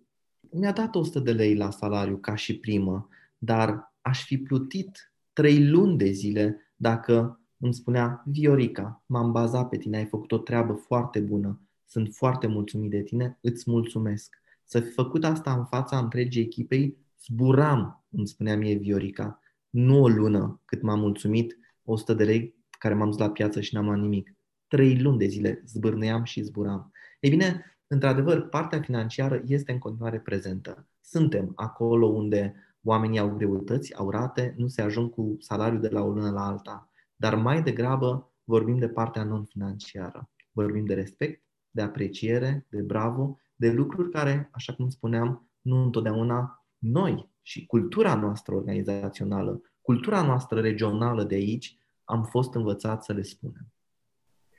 mi-a 0.50 0.72
dat 0.72 0.94
100 0.94 1.20
de 1.20 1.32
lei 1.32 1.56
la 1.56 1.70
salariu 1.70 2.16
ca 2.16 2.34
și 2.34 2.58
primă, 2.58 3.08
dar 3.38 3.92
aș 4.00 4.24
fi 4.24 4.38
plutit 4.38 5.12
trei 5.32 5.68
luni 5.68 5.98
de 5.98 6.10
zile 6.10 6.72
dacă 6.76 7.40
îmi 7.58 7.74
spunea 7.74 8.22
Viorica, 8.26 9.02
m-am 9.06 9.32
bazat 9.32 9.68
pe 9.68 9.76
tine, 9.76 9.96
ai 9.96 10.06
făcut 10.06 10.32
o 10.32 10.38
treabă 10.38 10.72
foarte 10.72 11.20
bună, 11.20 11.60
sunt 11.86 12.14
foarte 12.14 12.46
mulțumit 12.46 12.90
de 12.90 13.02
tine, 13.02 13.38
îți 13.40 13.70
mulțumesc. 13.70 14.36
Să 14.64 14.80
fi 14.80 14.90
făcut 14.90 15.24
asta 15.24 15.52
în 15.52 15.64
fața 15.64 15.98
întregii 15.98 16.42
echipei, 16.42 16.96
zburam, 17.20 18.04
îmi 18.10 18.28
spunea 18.28 18.56
mie 18.56 18.74
Viorica, 18.74 19.40
nu 19.70 20.02
o 20.02 20.08
lună 20.08 20.60
cât 20.64 20.82
m-am 20.82 21.00
mulțumit, 21.00 21.58
100 21.84 22.14
de 22.14 22.24
lei 22.24 22.54
care 22.78 22.94
m-am 22.94 23.08
dus 23.08 23.18
la 23.18 23.30
piață 23.30 23.60
și 23.60 23.74
n-am 23.74 23.84
luat 23.84 23.98
nimic. 23.98 24.34
Trei 24.66 25.00
luni 25.00 25.18
de 25.18 25.26
zile 25.26 25.62
zbârneam 25.66 26.24
și 26.24 26.42
zburam. 26.42 26.92
Ei 27.20 27.30
bine, 27.30 27.78
într-adevăr, 27.86 28.48
partea 28.48 28.80
financiară 28.80 29.42
este 29.46 29.72
în 29.72 29.78
continuare 29.78 30.20
prezentă. 30.20 30.86
Suntem 31.00 31.52
acolo 31.54 32.06
unde 32.06 32.54
oamenii 32.82 33.18
au 33.18 33.28
greutăți, 33.28 33.94
au 33.96 34.10
rate, 34.10 34.54
nu 34.56 34.68
se 34.68 34.82
ajung 34.82 35.10
cu 35.10 35.36
salariul 35.40 35.80
de 35.80 35.88
la 35.88 36.02
o 36.02 36.08
lună 36.08 36.30
la 36.30 36.46
alta. 36.46 36.90
Dar 37.16 37.34
mai 37.34 37.62
degrabă 37.62 38.32
vorbim 38.44 38.78
de 38.78 38.88
partea 38.88 39.24
non-financiară. 39.24 40.30
Vorbim 40.52 40.84
de 40.84 40.94
respect, 40.94 41.42
de 41.70 41.82
apreciere, 41.82 42.66
de 42.70 42.82
bravo, 42.82 43.38
de 43.56 43.70
lucruri 43.70 44.10
care, 44.10 44.48
așa 44.52 44.74
cum 44.74 44.88
spuneam, 44.88 45.48
nu 45.60 45.82
întotdeauna 45.82 46.57
noi 46.78 47.28
și 47.42 47.66
cultura 47.66 48.14
noastră 48.14 48.54
organizațională, 48.54 49.60
cultura 49.80 50.22
noastră 50.22 50.60
regională 50.60 51.24
de 51.24 51.34
aici, 51.34 51.78
am 52.04 52.24
fost 52.24 52.54
învățați 52.54 53.06
să 53.06 53.12
le 53.12 53.22
spunem. 53.22 53.72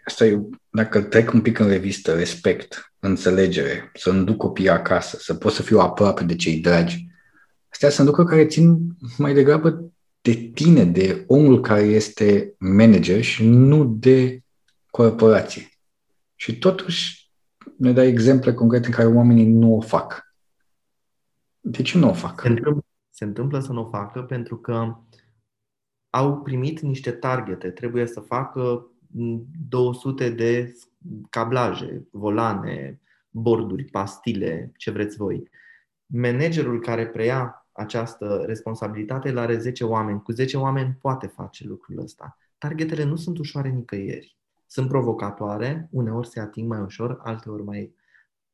Asta 0.06 0.26
e, 0.26 0.42
dacă 0.70 1.02
trec 1.02 1.34
un 1.34 1.42
pic 1.42 1.60
în 1.60 1.68
revistă, 1.68 2.16
respect, 2.16 2.94
înțelegere, 3.00 3.92
să 3.94 4.12
nu 4.12 4.24
duc 4.24 4.38
copiii 4.38 4.70
acasă, 4.70 5.18
să 5.20 5.34
pot 5.34 5.52
să 5.52 5.62
fiu 5.62 5.80
aproape 5.80 6.24
de 6.24 6.36
cei 6.36 6.60
dragi. 6.60 7.08
Astea 7.72 7.90
sunt 7.90 8.08
lucruri 8.08 8.30
care 8.30 8.46
țin 8.46 8.80
mai 9.18 9.34
degrabă 9.34 9.92
de 10.22 10.34
tine, 10.34 10.86
de 10.86 11.24
omul 11.28 11.62
care 11.62 11.82
este 11.82 12.56
manager 12.58 13.22
și 13.22 13.46
nu 13.46 13.86
de 13.86 14.44
corporație. 14.90 15.70
Și 16.36 16.58
totuși 16.58 17.32
ne 17.78 17.94
dai 17.94 18.08
exemple 18.08 18.54
concrete 18.54 18.88
în 18.88 18.94
care 18.94 19.08
oamenii 19.08 19.46
nu 19.46 19.76
o 19.76 19.82
fac. 19.82 20.29
De 21.60 21.82
ce 21.82 21.98
nu 21.98 22.10
o 22.10 22.13
fac? 22.13 22.42
Se 22.42 22.48
întâmplă, 22.48 22.86
se 23.10 23.24
întâmplă 23.24 23.60
să 23.60 23.72
nu 23.72 23.82
o 23.82 23.89
facă 23.89 24.22
pentru 24.22 24.58
că 24.58 24.98
au 26.10 26.42
primit 26.42 26.80
niște 26.80 27.12
targete. 27.12 27.70
Trebuie 27.70 28.06
să 28.06 28.20
facă 28.20 28.92
200 29.68 30.30
de 30.30 30.75
cablaje, 31.30 32.08
volane, 32.12 33.01
borduri, 33.30 33.84
pastile, 33.84 34.72
ce 34.78 34.92
vreți 34.92 35.18
voi. 35.18 35.50
Managerul 36.06 36.80
care 36.80 37.08
preia 37.08 37.68
această 37.72 38.44
responsabilitate 38.46 39.32
la 39.32 39.42
are 39.42 39.58
10 39.58 39.84
oameni. 39.84 40.22
Cu 40.22 40.32
10 40.32 40.58
oameni 40.58 40.98
poate 41.01 41.28
face 41.28 41.68
lucrul 41.68 42.00
ăsta. 42.00 42.38
Targetele 42.58 43.04
nu 43.04 43.16
sunt 43.16 43.38
ușoare 43.38 43.70
nicăieri. 43.70 44.38
Sunt 44.66 44.88
provocatoare, 44.88 45.88
uneori 45.92 46.28
se 46.28 46.39
ating 46.39 46.70
mai 46.70 46.82
ușor, 46.82 47.20
alteori 47.24 47.63
mai, 47.63 47.96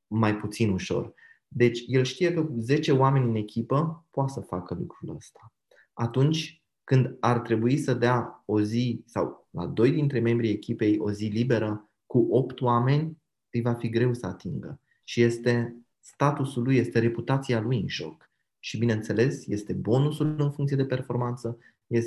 mai 0.07 0.35
puțin 0.35 0.71
ușor. 0.71 1.13
Deci 1.57 1.83
el 1.87 2.03
știe 2.03 2.33
că 2.33 2.45
cu 2.45 2.59
10 2.59 2.91
oameni 2.91 3.29
în 3.29 3.35
echipă 3.35 4.05
poate 4.11 4.31
să 4.31 4.39
facă 4.39 4.73
lucrul 4.73 5.15
ăsta. 5.15 5.53
Atunci 5.93 6.63
când 6.83 7.17
ar 7.19 7.39
trebui 7.39 7.77
să 7.77 7.93
dea 7.93 8.43
o 8.45 8.61
zi 8.61 9.03
sau 9.05 9.47
la 9.49 9.65
doi 9.65 9.91
dintre 9.91 10.19
membrii 10.19 10.51
echipei 10.51 10.99
o 10.99 11.11
zi 11.11 11.25
liberă 11.25 11.89
cu 12.05 12.27
8 12.29 12.61
oameni, 12.61 13.17
îi 13.49 13.61
va 13.61 13.73
fi 13.73 13.89
greu 13.89 14.13
să 14.13 14.25
atingă. 14.25 14.79
Și 15.03 15.21
este 15.21 15.75
statusul 15.99 16.63
lui, 16.63 16.77
este 16.77 16.99
reputația 16.99 17.61
lui 17.61 17.79
în 17.79 17.87
joc. 17.87 18.29
Și 18.59 18.77
bineînțeles, 18.77 19.47
este 19.47 19.73
bonusul 19.73 20.35
în 20.37 20.51
funcție 20.51 20.77
de 20.77 20.85
performanță, 20.85 21.57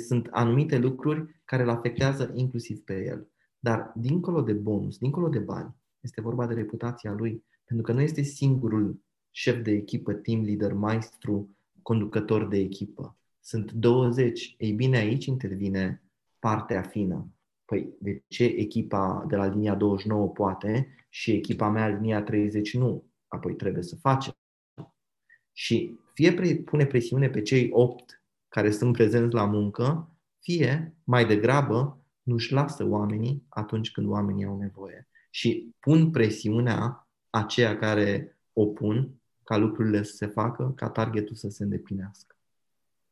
sunt 0.07 0.27
anumite 0.31 0.77
lucruri 0.77 1.41
care 1.45 1.63
îl 1.63 1.69
afectează 1.69 2.31
inclusiv 2.35 2.79
pe 2.79 3.05
el. 3.05 3.27
Dar 3.59 3.91
dincolo 3.95 4.41
de 4.41 4.53
bonus, 4.53 4.97
dincolo 4.97 5.29
de 5.29 5.39
bani, 5.39 5.75
este 5.99 6.21
vorba 6.21 6.47
de 6.47 6.53
reputația 6.53 7.11
lui, 7.11 7.43
pentru 7.65 7.85
că 7.85 7.93
nu 7.93 8.01
este 8.01 8.21
singurul 8.21 9.07
șef 9.31 9.61
de 9.61 9.71
echipă, 9.71 10.13
team 10.13 10.43
leader, 10.43 10.73
maestru, 10.73 11.57
conducător 11.81 12.47
de 12.47 12.57
echipă. 12.57 13.17
Sunt 13.39 13.71
20. 13.71 14.55
Ei 14.57 14.71
bine, 14.71 14.97
aici 14.97 15.25
intervine 15.25 16.03
partea 16.39 16.81
fină. 16.81 17.33
Păi, 17.65 17.89
de 17.99 18.23
ce 18.27 18.43
echipa 18.43 19.25
de 19.27 19.35
la 19.35 19.45
linia 19.45 19.75
29 19.75 20.27
poate 20.27 20.95
și 21.09 21.31
echipa 21.31 21.69
mea 21.69 21.87
linia 21.87 22.23
30 22.23 22.73
nu? 22.73 23.03
Apoi 23.27 23.55
trebuie 23.55 23.83
să 23.83 23.95
facem. 23.95 24.33
Și 25.51 25.97
fie 26.13 26.33
pune 26.65 26.85
presiune 26.85 27.29
pe 27.29 27.41
cei 27.41 27.69
8 27.71 28.23
care 28.47 28.71
sunt 28.71 28.93
prezenți 28.93 29.35
la 29.35 29.45
muncă, 29.45 30.15
fie 30.39 30.95
mai 31.03 31.25
degrabă 31.25 32.03
nu-și 32.23 32.53
lasă 32.53 32.87
oamenii 32.87 33.45
atunci 33.49 33.91
când 33.91 34.07
oamenii 34.07 34.45
au 34.45 34.57
nevoie. 34.57 35.07
Și 35.29 35.75
pun 35.79 36.11
presiunea 36.11 37.09
aceea 37.29 37.77
care 37.77 38.39
o 38.53 38.65
pun 38.65 39.18
ca 39.49 39.57
lucrurile 39.57 40.03
să 40.03 40.15
se 40.15 40.25
facă, 40.25 40.73
ca 40.75 40.89
targetul 40.89 41.35
să 41.35 41.49
se 41.49 41.63
îndeplinească. 41.63 42.35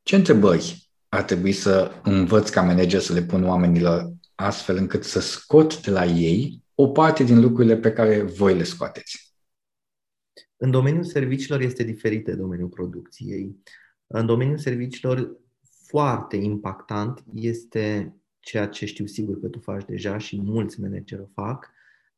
Ce 0.02 0.16
întrebări 0.16 0.90
ar 1.10 1.24
trebui 1.24 1.52
să 1.52 1.92
învăț 2.04 2.50
ca 2.50 2.62
manager 2.62 3.00
să 3.00 3.14
le 3.14 3.22
pun 3.22 3.44
oamenilor 3.44 4.14
astfel 4.36 4.78
încât 4.78 5.04
să 5.04 5.20
scot 5.20 5.82
de 5.82 5.92
la 5.92 6.06
ei 6.06 6.64
o 6.76 6.88
parte 6.88 7.24
din 7.24 7.42
lucrurile 7.42 7.78
pe 7.78 7.94
care 7.94 8.22
voi 8.22 8.56
le 8.56 8.64
scoateți? 8.64 9.36
În 10.58 10.72
domeniul 10.72 11.04
serviciilor 11.04 11.62
este 11.62 11.84
diferit 11.84 12.26
de 12.26 12.36
domeniul 12.36 12.70
producției. 12.70 13.64
În 14.08 14.26
domeniul 14.26 14.58
serviciilor 14.58 15.38
foarte 15.86 16.36
impactant 16.36 17.24
este 17.34 18.16
ceea 18.40 18.68
ce 18.68 18.86
știu 18.86 19.06
sigur 19.06 19.40
că 19.40 19.48
tu 19.48 19.60
faci 19.60 19.86
deja 19.86 20.18
și 20.18 20.42
mulți 20.42 20.80
manageri 20.80 21.22
o 21.22 21.28
fac, 21.34 21.70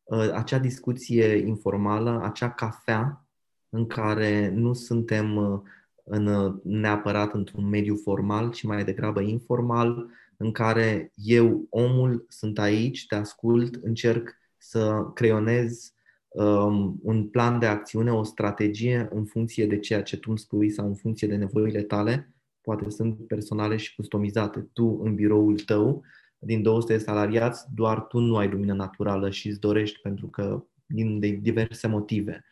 uh, 0.04 0.30
acea 0.34 0.60
discuție 0.60 1.36
informală, 1.36 2.22
acea 2.24 2.52
cafea 2.52 3.24
în 3.70 3.88
care 3.88 4.50
nu 4.50 4.74
suntem 4.74 5.36
uh, 5.36 5.60
în, 6.04 6.26
uh, 6.26 6.54
neapărat 6.64 7.34
într-un 7.34 7.70
mediu 7.70 7.96
formal, 7.96 8.52
ci 8.52 8.64
mai 8.64 8.84
degrabă 8.84 9.22
informal, 9.22 10.10
în 10.38 10.52
care 10.52 11.12
eu, 11.16 11.68
omul, 11.70 12.26
sunt 12.28 12.60
aici, 12.60 13.06
te 13.06 13.16
ascult, 13.16 13.76
încerc 13.76 14.38
să 14.58 15.12
creionez 15.14 15.94
um, 16.28 17.00
un 17.04 17.28
plan 17.28 17.60
de 17.60 17.66
acțiune, 17.66 18.12
o 18.12 18.24
strategie 18.24 19.08
în 19.12 19.26
funcție 19.26 19.68
de 19.68 19.80
ceea 19.80 20.04
ce 20.04 20.18
tu 20.18 20.30
îmi 20.30 20.40
spui 20.40 20.70
sau 20.70 20.88
în 20.88 20.96
funcție 20.96 21.28
de 21.28 21.36
nevoile 21.36 21.82
tale, 21.82 22.34
poate 22.62 22.90
sunt 22.90 23.28
personale 23.28 23.78
și 23.78 23.96
customizate. 23.96 24.70
Tu 24.74 25.00
în 25.04 25.16
biroul 25.16 25.60
tău, 25.60 26.04
din 26.38 26.62
200 26.62 26.94
de 26.94 27.00
salariați, 27.00 27.66
doar 27.74 28.02
tu 28.02 28.20
nu 28.20 28.38
ai 28.38 28.50
lumină 28.50 28.74
naturală 28.74 29.30
și 29.30 29.48
îți 29.48 29.60
dorești 29.60 30.00
pentru 30.00 30.28
că 30.28 30.64
din 30.86 31.20
diverse 31.20 31.88
motive. 31.88 32.44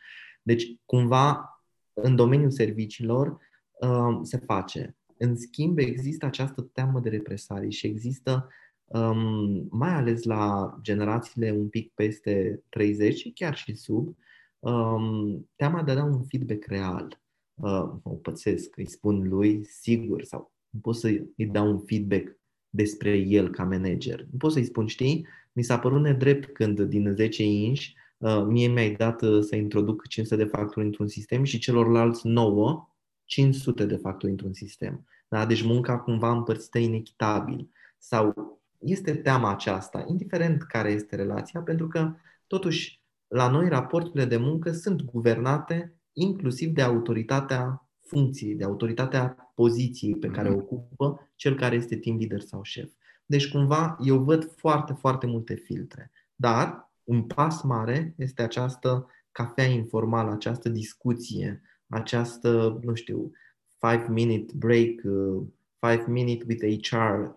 Deci, 0.48 0.76
cumva, 0.84 1.60
în 1.92 2.16
domeniul 2.16 2.50
serviciilor 2.50 3.38
um, 3.80 4.22
se 4.22 4.36
face. 4.36 4.96
În 5.18 5.36
schimb, 5.36 5.78
există 5.78 6.26
această 6.26 6.62
teamă 6.62 7.00
de 7.00 7.08
represalii 7.08 7.72
și 7.72 7.86
există, 7.86 8.48
um, 8.84 9.66
mai 9.70 9.94
ales 9.94 10.22
la 10.22 10.74
generațiile 10.82 11.50
un 11.50 11.68
pic 11.68 11.92
peste 11.94 12.62
30 12.68 13.16
și 13.16 13.30
chiar 13.30 13.56
și 13.56 13.74
sub, 13.74 14.16
um, 14.58 15.48
teama 15.56 15.82
de 15.82 15.90
a 15.90 15.94
da 15.94 16.04
un 16.04 16.24
feedback 16.24 16.64
real. 16.64 17.20
Uh, 17.54 17.90
o 18.02 18.10
pățesc, 18.10 18.76
îi 18.76 18.88
spun 18.88 19.28
lui 19.28 19.64
sigur 19.64 20.22
sau 20.22 20.52
nu 20.70 20.80
pot 20.80 20.96
să-i 20.96 21.32
dau 21.36 21.70
un 21.70 21.78
feedback 21.78 22.38
despre 22.70 23.16
el 23.16 23.50
ca 23.50 23.64
manager. 23.64 24.26
Nu 24.30 24.36
pot 24.38 24.52
să-i 24.52 24.64
spun, 24.64 24.86
știi, 24.86 25.26
mi 25.52 25.62
s-a 25.62 25.78
părut 25.78 26.00
nedrept 26.00 26.52
când 26.52 26.80
din 26.80 27.14
10 27.14 27.42
inși 27.42 27.96
Uh, 27.96 28.06
mie 28.46 28.68
mi-ai 28.68 28.94
dat 28.94 29.22
uh, 29.22 29.42
să 29.42 29.56
introduc 29.56 30.06
500 30.06 30.44
de 30.44 30.48
factori 30.48 30.86
într-un 30.86 31.08
sistem 31.08 31.44
și 31.44 31.58
celorlalți 31.58 32.26
9, 32.26 32.88
500 33.24 33.86
de 33.86 33.96
factori 33.96 34.30
într-un 34.30 34.52
sistem. 34.52 35.06
Da? 35.28 35.46
Deci 35.46 35.62
munca 35.62 35.98
cumva 35.98 36.30
împărțită 36.30 36.78
inechitabil. 36.78 37.70
Sau 37.98 38.34
este 38.78 39.14
teama 39.14 39.50
aceasta, 39.50 40.04
indiferent 40.08 40.62
care 40.62 40.90
este 40.90 41.16
relația, 41.16 41.60
pentru 41.60 41.88
că 41.88 42.14
totuși 42.46 43.02
la 43.26 43.48
noi 43.48 43.68
raporturile 43.68 44.24
de 44.24 44.36
muncă 44.36 44.72
sunt 44.72 45.04
guvernate 45.04 45.92
inclusiv 46.12 46.70
de 46.70 46.82
autoritatea 46.82 47.88
funcției, 48.00 48.54
de 48.54 48.64
autoritatea 48.64 49.52
poziției 49.54 50.16
pe 50.16 50.28
care 50.28 50.48
o 50.48 50.52
mhm. 50.52 50.60
ocupă 50.60 51.30
cel 51.36 51.54
care 51.54 51.74
este 51.76 51.96
team 51.96 52.16
leader 52.18 52.40
sau 52.40 52.62
șef. 52.62 52.92
Deci 53.26 53.50
cumva 53.50 53.96
eu 54.04 54.18
văd 54.18 54.52
foarte, 54.56 54.92
foarte 54.92 55.26
multe 55.26 55.54
filtre. 55.54 56.10
Dar 56.34 56.87
un 57.08 57.22
pas 57.22 57.62
mare 57.62 58.14
este 58.16 58.42
această 58.42 59.06
cafea 59.32 59.64
informală, 59.64 60.30
această 60.30 60.68
discuție, 60.68 61.62
această, 61.88 62.78
nu 62.82 62.94
știu, 62.94 63.30
five 63.78 64.06
minute 64.08 64.52
break, 64.56 65.04
uh, 65.04 65.42
five 65.78 66.04
minute 66.06 66.44
with 66.48 66.88
HR, 66.88 67.36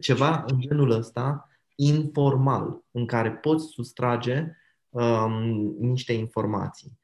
ceva 0.00 0.44
în 0.46 0.60
genul 0.60 0.90
ăsta 0.90 1.48
informal, 1.74 2.84
în 2.90 3.06
care 3.06 3.32
poți 3.32 3.66
sustrage 3.66 4.46
um, 4.88 5.76
niște 5.78 6.12
informații. 6.12 6.98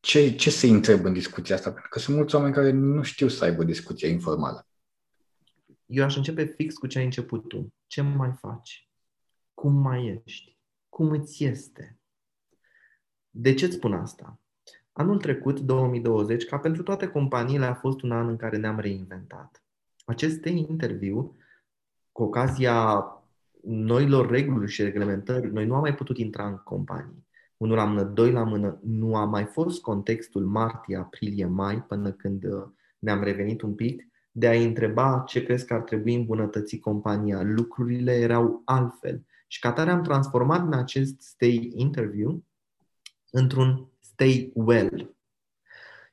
Ce, 0.00 0.34
ce 0.34 0.50
se 0.50 0.66
întreb 0.66 1.04
în 1.04 1.12
discuția 1.12 1.54
asta? 1.54 1.70
Pentru 1.70 1.90
că 1.90 1.98
sunt 1.98 2.16
mulți 2.16 2.34
oameni 2.34 2.54
care 2.54 2.70
nu 2.70 3.02
știu 3.02 3.28
să 3.28 3.44
aibă 3.44 3.64
discuție 3.64 4.08
informală. 4.08 4.66
Eu 5.86 6.04
aș 6.04 6.16
începe 6.16 6.44
fix 6.44 6.74
cu 6.74 6.86
ce 6.86 6.98
ai 6.98 7.04
început 7.04 7.48
tu. 7.48 7.74
Ce 7.86 8.00
mai 8.00 8.32
faci? 8.40 8.88
Cum 9.54 9.72
mai 9.72 10.22
ești? 10.24 10.58
Cum 10.90 11.10
îți 11.10 11.44
este? 11.44 11.98
De 13.30 13.54
ce 13.54 13.64
îți 13.64 13.74
spun 13.74 13.92
asta? 13.92 14.40
Anul 14.92 15.18
trecut, 15.18 15.60
2020, 15.60 16.44
ca 16.44 16.58
pentru 16.58 16.82
toate 16.82 17.08
companiile, 17.08 17.64
a 17.64 17.74
fost 17.74 18.02
un 18.02 18.12
an 18.12 18.28
în 18.28 18.36
care 18.36 18.56
ne-am 18.56 18.78
reinventat. 18.78 19.64
Acest 20.04 20.44
interviu, 20.44 21.36
cu 22.12 22.22
ocazia 22.22 23.04
noilor 23.62 24.30
reguli 24.30 24.70
și 24.70 24.82
reglementări, 24.82 25.52
noi 25.52 25.66
nu 25.66 25.74
am 25.74 25.80
mai 25.80 25.94
putut 25.94 26.18
intra 26.18 26.46
în 26.46 26.56
companii. 26.56 27.26
Unul 27.56 27.76
la 27.76 27.84
mână, 27.84 28.02
doi 28.02 28.32
la 28.32 28.42
mână, 28.42 28.80
nu 28.82 29.16
a 29.16 29.24
mai 29.24 29.44
fost 29.44 29.80
contextul 29.80 30.46
martie, 30.46 30.96
aprilie, 30.96 31.46
mai, 31.46 31.82
până 31.82 32.12
când 32.12 32.44
uh, 32.44 32.66
ne-am 32.98 33.22
revenit 33.22 33.62
un 33.62 33.74
pic, 33.74 34.06
de 34.32 34.48
a 34.48 34.52
întreba 34.52 35.22
ce 35.26 35.44
crezi 35.44 35.66
că 35.66 35.74
ar 35.74 35.80
trebui 35.80 36.14
îmbunătăți 36.14 36.76
compania. 36.76 37.42
Lucrurile 37.42 38.12
erau 38.12 38.62
altfel. 38.64 39.24
Și 39.52 39.60
ca 39.60 39.72
tare 39.72 39.90
am 39.90 40.02
transformat 40.02 40.60
în 40.60 40.72
acest 40.72 41.20
stay 41.20 41.72
interview 41.74 42.44
într-un 43.30 43.88
stay 43.98 44.50
well. 44.54 45.16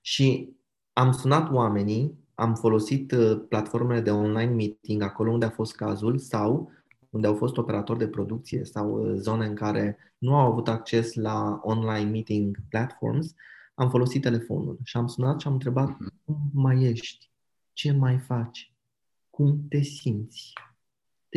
Și 0.02 0.56
am 0.94 1.12
sunat 1.12 1.52
oamenii, 1.52 2.18
am 2.36 2.56
folosit 2.56 3.12
uh, 3.12 3.42
platformele 3.50 4.02
de 4.02 4.12
online 4.12 4.54
meeting 4.54 5.02
acolo 5.02 5.32
unde 5.32 5.46
a 5.46 5.50
fost 5.50 5.76
cazul 5.76 6.18
sau 6.18 6.72
unde 7.10 7.28
au 7.28 7.36
fost 7.36 7.58
operatori 7.58 8.00
de 8.00 8.08
producție 8.08 8.64
sau 8.64 8.92
uh, 8.92 9.16
zone 9.16 9.46
în 9.46 9.56
care 9.56 9.98
nu 10.18 10.36
au 10.36 10.52
avut 10.52 10.68
acces 10.68 11.14
la 11.14 11.60
online 11.64 12.10
meeting 12.10 12.58
platforms, 12.70 13.34
am 13.74 13.90
folosit 13.90 14.22
telefonul 14.22 14.80
și 14.84 14.98
am 14.98 15.08
sunat 15.08 15.40
și 15.40 15.48
am 15.48 15.54
întrebat 15.54 15.90
mhm. 15.90 16.14
cum 16.26 16.50
mai 16.54 16.84
ești, 16.84 17.30
ce 17.74 17.92
mai 17.92 18.18
faci, 18.18 18.74
cum 19.30 19.66
te 19.70 19.82
simți. 19.82 20.54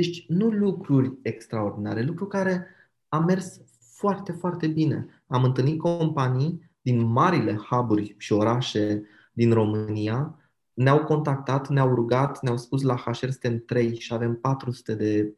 Deci 0.00 0.24
nu 0.28 0.48
lucruri 0.48 1.12
extraordinare, 1.22 2.02
lucruri 2.02 2.30
care 2.30 2.66
am 3.08 3.24
mers 3.24 3.60
foarte, 3.96 4.32
foarte 4.32 4.66
bine. 4.66 5.22
Am 5.26 5.44
întâlnit 5.44 5.78
companii 5.78 6.70
din 6.80 7.06
marile 7.06 7.54
huburi 7.54 8.14
și 8.18 8.32
orașe 8.32 9.02
din 9.32 9.52
România, 9.52 10.38
ne-au 10.72 11.04
contactat, 11.04 11.68
ne-au 11.68 11.94
rugat, 11.94 12.42
ne-au 12.42 12.56
spus 12.56 12.82
la 12.82 12.96
HR 12.96 13.12
suntem 13.12 13.62
3 13.66 13.98
și 13.98 14.12
avem 14.12 14.34
400 14.36 14.94
de 14.94 15.34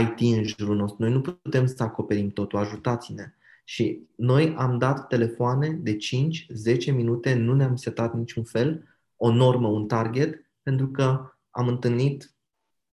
IT 0.00 0.36
în 0.36 0.44
jurul 0.44 0.76
nostru. 0.76 1.02
Noi 1.02 1.12
nu 1.12 1.20
putem 1.20 1.66
să 1.66 1.82
acoperim 1.82 2.28
totul, 2.28 2.58
ajutați-ne. 2.58 3.34
Și 3.64 4.08
noi 4.16 4.54
am 4.56 4.78
dat 4.78 5.06
telefoane 5.06 5.68
de 5.68 5.96
5-10 5.96 6.94
minute, 6.94 7.34
nu 7.34 7.54
ne-am 7.54 7.76
setat 7.76 8.14
niciun 8.14 8.44
fel, 8.44 8.84
o 9.16 9.32
normă, 9.32 9.68
un 9.68 9.86
target, 9.86 10.44
pentru 10.62 10.88
că 10.88 11.32
am 11.50 11.68
întâlnit, 11.68 12.32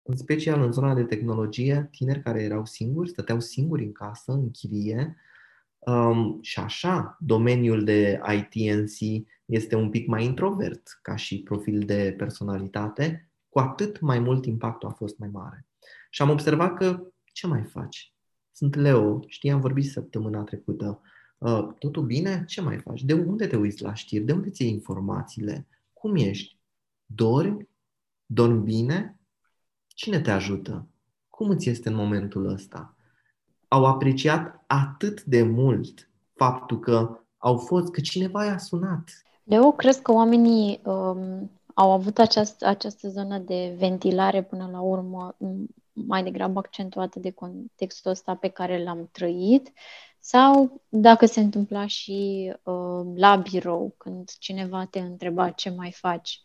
în 0.03 0.15
special 0.15 0.61
în 0.61 0.71
zona 0.71 0.93
de 0.93 1.03
tehnologie, 1.03 1.87
tineri 1.91 2.21
care 2.21 2.41
erau 2.41 2.65
singuri, 2.65 3.09
stăteau 3.09 3.39
singuri 3.39 3.83
în 3.83 3.91
casă, 3.91 4.31
în 4.31 4.51
chirie, 4.51 5.17
um, 5.79 6.37
și 6.41 6.59
așa, 6.59 7.17
domeniul 7.19 7.83
de 7.83 8.21
ITNC 8.35 9.27
este 9.45 9.75
un 9.75 9.89
pic 9.89 10.07
mai 10.07 10.25
introvert 10.25 10.99
ca 11.01 11.15
și 11.15 11.43
profil 11.43 11.79
de 11.79 12.13
personalitate, 12.17 13.29
cu 13.49 13.59
atât 13.59 13.99
mai 13.99 14.19
mult 14.19 14.45
impactul 14.45 14.89
a 14.89 14.91
fost 14.91 15.17
mai 15.17 15.29
mare. 15.31 15.65
Și 16.09 16.21
am 16.21 16.29
observat 16.29 16.73
că 16.73 17.07
ce 17.25 17.47
mai 17.47 17.63
faci? 17.63 18.13
Sunt 18.51 18.75
Leo, 18.75 19.23
știi, 19.27 19.51
am 19.51 19.59
vorbit 19.59 19.85
săptămâna 19.85 20.43
trecută. 20.43 21.01
Uh, 21.37 21.67
totul 21.79 22.03
bine? 22.03 22.43
Ce 22.47 22.61
mai 22.61 22.77
faci? 22.77 23.03
De 23.03 23.13
unde 23.13 23.47
te 23.47 23.55
uiți 23.55 23.81
la 23.81 23.93
știri? 23.93 24.23
De 24.23 24.31
unde 24.31 24.49
ți 24.49 24.63
iei 24.63 24.71
informațiile? 24.71 25.67
Cum 25.93 26.15
ești? 26.15 26.57
Dormi? 27.05 27.67
Dormi 28.25 28.63
bine? 28.63 29.17
Cine 29.93 30.19
te 30.19 30.31
ajută? 30.31 30.87
Cum 31.29 31.49
îți 31.49 31.69
este 31.69 31.89
în 31.89 31.95
momentul 31.95 32.47
ăsta? 32.47 32.95
Au 33.67 33.85
apreciat 33.85 34.63
atât 34.67 35.23
de 35.23 35.43
mult 35.43 36.09
faptul 36.33 36.79
că 36.79 37.19
au 37.37 37.57
fost, 37.57 37.91
că 37.91 38.01
cineva 38.01 38.45
i-a 38.45 38.57
sunat. 38.57 39.09
Leo, 39.43 39.71
crezi 39.71 40.01
că 40.01 40.11
oamenii 40.11 40.81
um, 40.85 41.51
au 41.73 41.91
avut 41.91 42.19
această, 42.19 42.65
această 42.67 43.09
zonă 43.09 43.37
de 43.37 43.75
ventilare 43.77 44.43
până 44.43 44.69
la 44.71 44.81
urmă 44.81 45.35
mai 45.93 46.23
degrabă 46.23 46.59
accentuată 46.59 47.19
de 47.19 47.31
contextul 47.31 48.11
ăsta 48.11 48.35
pe 48.35 48.47
care 48.47 48.83
l-am 48.83 49.09
trăit 49.11 49.71
sau 50.19 50.81
dacă 50.89 51.25
se 51.25 51.39
întâmpla 51.39 51.85
și 51.85 52.51
uh, 52.63 53.11
la 53.15 53.35
birou, 53.35 53.93
când 53.97 54.31
cineva 54.39 54.85
te 54.85 54.99
întreba 54.99 55.49
ce 55.49 55.69
mai 55.69 55.91
faci, 55.91 56.41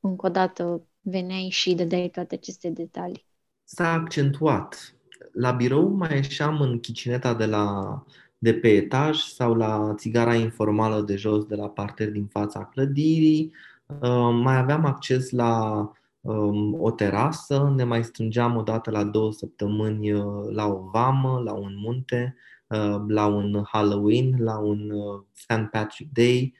încă 0.00 0.26
o 0.26 0.28
dată 0.28 0.86
veneai 1.02 1.48
și 1.50 1.74
dădeai 1.74 2.08
toate 2.08 2.34
aceste 2.34 2.70
detalii. 2.70 3.26
S-a 3.64 3.92
accentuat. 3.92 4.94
La 5.32 5.50
birou 5.50 5.88
mai 5.88 6.14
ieșeam 6.14 6.60
în 6.60 6.80
chicineta 6.80 7.34
de, 7.34 7.46
la, 7.46 8.04
de 8.38 8.54
pe 8.54 8.68
etaj 8.68 9.18
sau 9.18 9.54
la 9.54 9.94
țigara 9.96 10.34
informală 10.34 11.00
de 11.00 11.16
jos 11.16 11.44
de 11.44 11.54
la 11.54 11.68
parter 11.68 12.10
din 12.10 12.26
fața 12.26 12.64
clădirii. 12.64 13.52
Uh, 13.86 14.40
mai 14.42 14.56
aveam 14.56 14.84
acces 14.84 15.30
la 15.30 15.92
Um, 16.22 16.80
o 16.80 16.90
terasă, 16.90 17.72
ne 17.76 17.84
mai 17.84 18.04
strângeam 18.04 18.56
o 18.56 18.62
dată 18.62 18.90
la 18.90 19.04
două 19.04 19.32
săptămâni 19.32 20.12
uh, 20.12 20.48
la 20.50 20.66
o 20.66 20.88
vamă, 20.92 21.40
la 21.44 21.52
un 21.52 21.72
munte, 21.76 22.36
uh, 22.66 23.00
la 23.08 23.26
un 23.26 23.62
Halloween, 23.66 24.42
la 24.42 24.58
un 24.58 24.90
uh, 24.90 25.22
St. 25.32 25.68
Patrick 25.70 26.12
Day, 26.12 26.54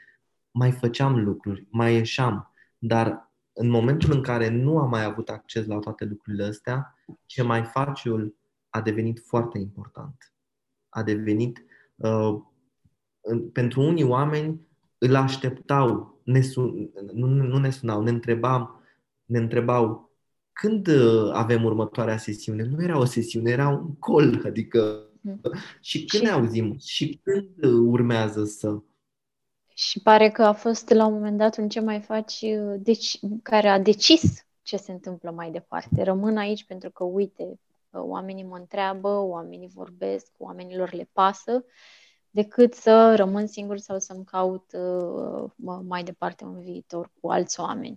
mai 0.50 0.72
făceam 0.72 1.24
lucruri, 1.24 1.66
mai 1.70 1.94
ieșeam, 1.94 2.52
dar 2.78 3.31
în 3.52 3.68
momentul 3.68 4.12
în 4.12 4.22
care 4.22 4.48
nu 4.48 4.78
am 4.78 4.88
mai 4.88 5.04
avut 5.04 5.28
acces 5.28 5.66
la 5.66 5.78
toate 5.78 6.04
lucrurile 6.04 6.44
astea, 6.44 6.94
ce 7.26 7.42
mai 7.42 7.64
faci 7.64 8.04
eu 8.04 8.34
a 8.68 8.80
devenit 8.80 9.22
foarte 9.26 9.58
important. 9.58 10.32
A 10.88 11.02
devenit, 11.02 11.64
uh, 11.94 12.40
pentru 13.52 13.80
unii 13.80 14.04
oameni, 14.04 14.60
îl 14.98 15.14
așteptau, 15.14 16.20
ne 16.24 16.40
sun, 16.40 16.90
nu, 17.12 17.26
nu 17.26 17.58
ne 17.58 17.70
sunau, 17.70 18.02
ne 18.02 18.10
întrebam 18.10 18.82
ne 19.32 19.38
întrebau 19.38 20.10
când 20.52 20.86
uh, 20.86 21.30
avem 21.32 21.64
următoarea 21.64 22.16
sesiune. 22.16 22.64
Nu 22.64 22.82
era 22.82 22.98
o 22.98 23.04
sesiune, 23.04 23.50
era 23.50 23.68
un 23.68 23.94
call, 23.98 24.42
adică 24.46 25.08
mm. 25.20 25.40
și 25.80 26.04
când 26.04 26.22
și... 26.22 26.28
ne 26.28 26.34
auzim 26.34 26.76
și 26.78 27.20
când 27.22 27.48
uh, 27.64 27.82
urmează 27.86 28.44
să. 28.44 28.82
Și 29.74 30.00
pare 30.02 30.30
că 30.30 30.42
a 30.42 30.52
fost 30.52 30.90
la 30.90 31.06
un 31.06 31.12
moment 31.12 31.38
dat 31.38 31.56
un 31.56 31.68
ce 31.68 31.80
mai 31.80 32.00
faci, 32.00 32.40
uh, 32.40 32.74
deci, 32.78 33.18
care 33.42 33.68
a 33.68 33.78
decis 33.78 34.46
ce 34.62 34.76
se 34.76 34.92
întâmplă 34.92 35.30
mai 35.30 35.50
departe. 35.50 36.02
Rămân 36.02 36.36
aici 36.36 36.64
pentru 36.64 36.90
că, 36.90 37.04
uite, 37.04 37.60
oamenii 37.90 38.44
mă 38.44 38.56
întreabă, 38.56 39.08
oamenii 39.08 39.70
vorbesc, 39.74 40.32
oamenilor 40.38 40.92
le 40.92 41.08
pasă, 41.12 41.64
decât 42.30 42.74
să 42.74 43.14
rămân 43.16 43.46
singur 43.46 43.78
sau 43.78 43.98
să-mi 43.98 44.24
caut 44.24 44.70
mai 45.86 46.02
departe 46.02 46.44
un 46.44 46.60
viitor 46.60 47.10
cu 47.20 47.30
alți 47.30 47.60
oameni 47.60 47.94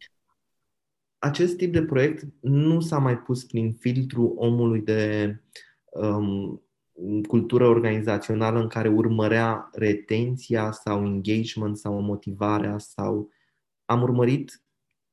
acest 1.26 1.58
tip 1.58 1.74
de 1.74 1.84
proiect 1.84 2.24
nu 2.42 2.80
s-a 2.80 2.98
mai 2.98 3.18
pus 3.18 3.44
prin 3.44 3.74
filtru 3.74 4.34
omului 4.38 4.82
de 4.82 5.36
um, 5.92 6.65
cultură 7.28 7.68
organizațională 7.68 8.60
în 8.60 8.68
care 8.68 8.90
urmărea 8.90 9.70
retenția 9.72 10.72
sau 10.72 11.06
engagement 11.06 11.78
sau 11.78 12.02
motivarea 12.02 12.78
sau 12.78 13.30
am 13.86 14.02
urmărit 14.02 14.64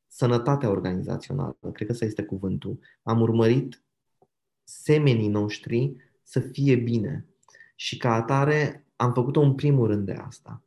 sănătatea 0.07 0.71
organizațională, 0.71 1.57
cred 1.73 1.87
că 1.87 1.93
ăsta 1.93 2.05
este 2.05 2.23
cuvântul. 2.23 2.79
Am 3.03 3.21
urmărit 3.21 3.85
semenii 4.65 5.29
noștri 5.29 5.97
să 6.23 6.41
fie 6.41 6.77
bine 6.77 7.27
și 7.75 7.97
ca 7.97 8.15
atare 8.15 8.87
am 8.97 9.13
făcut-o 9.13 9.41
în 9.41 9.55
primul 9.55 9.87
rând 9.87 10.07
de 10.07 10.13
asta 10.13 10.63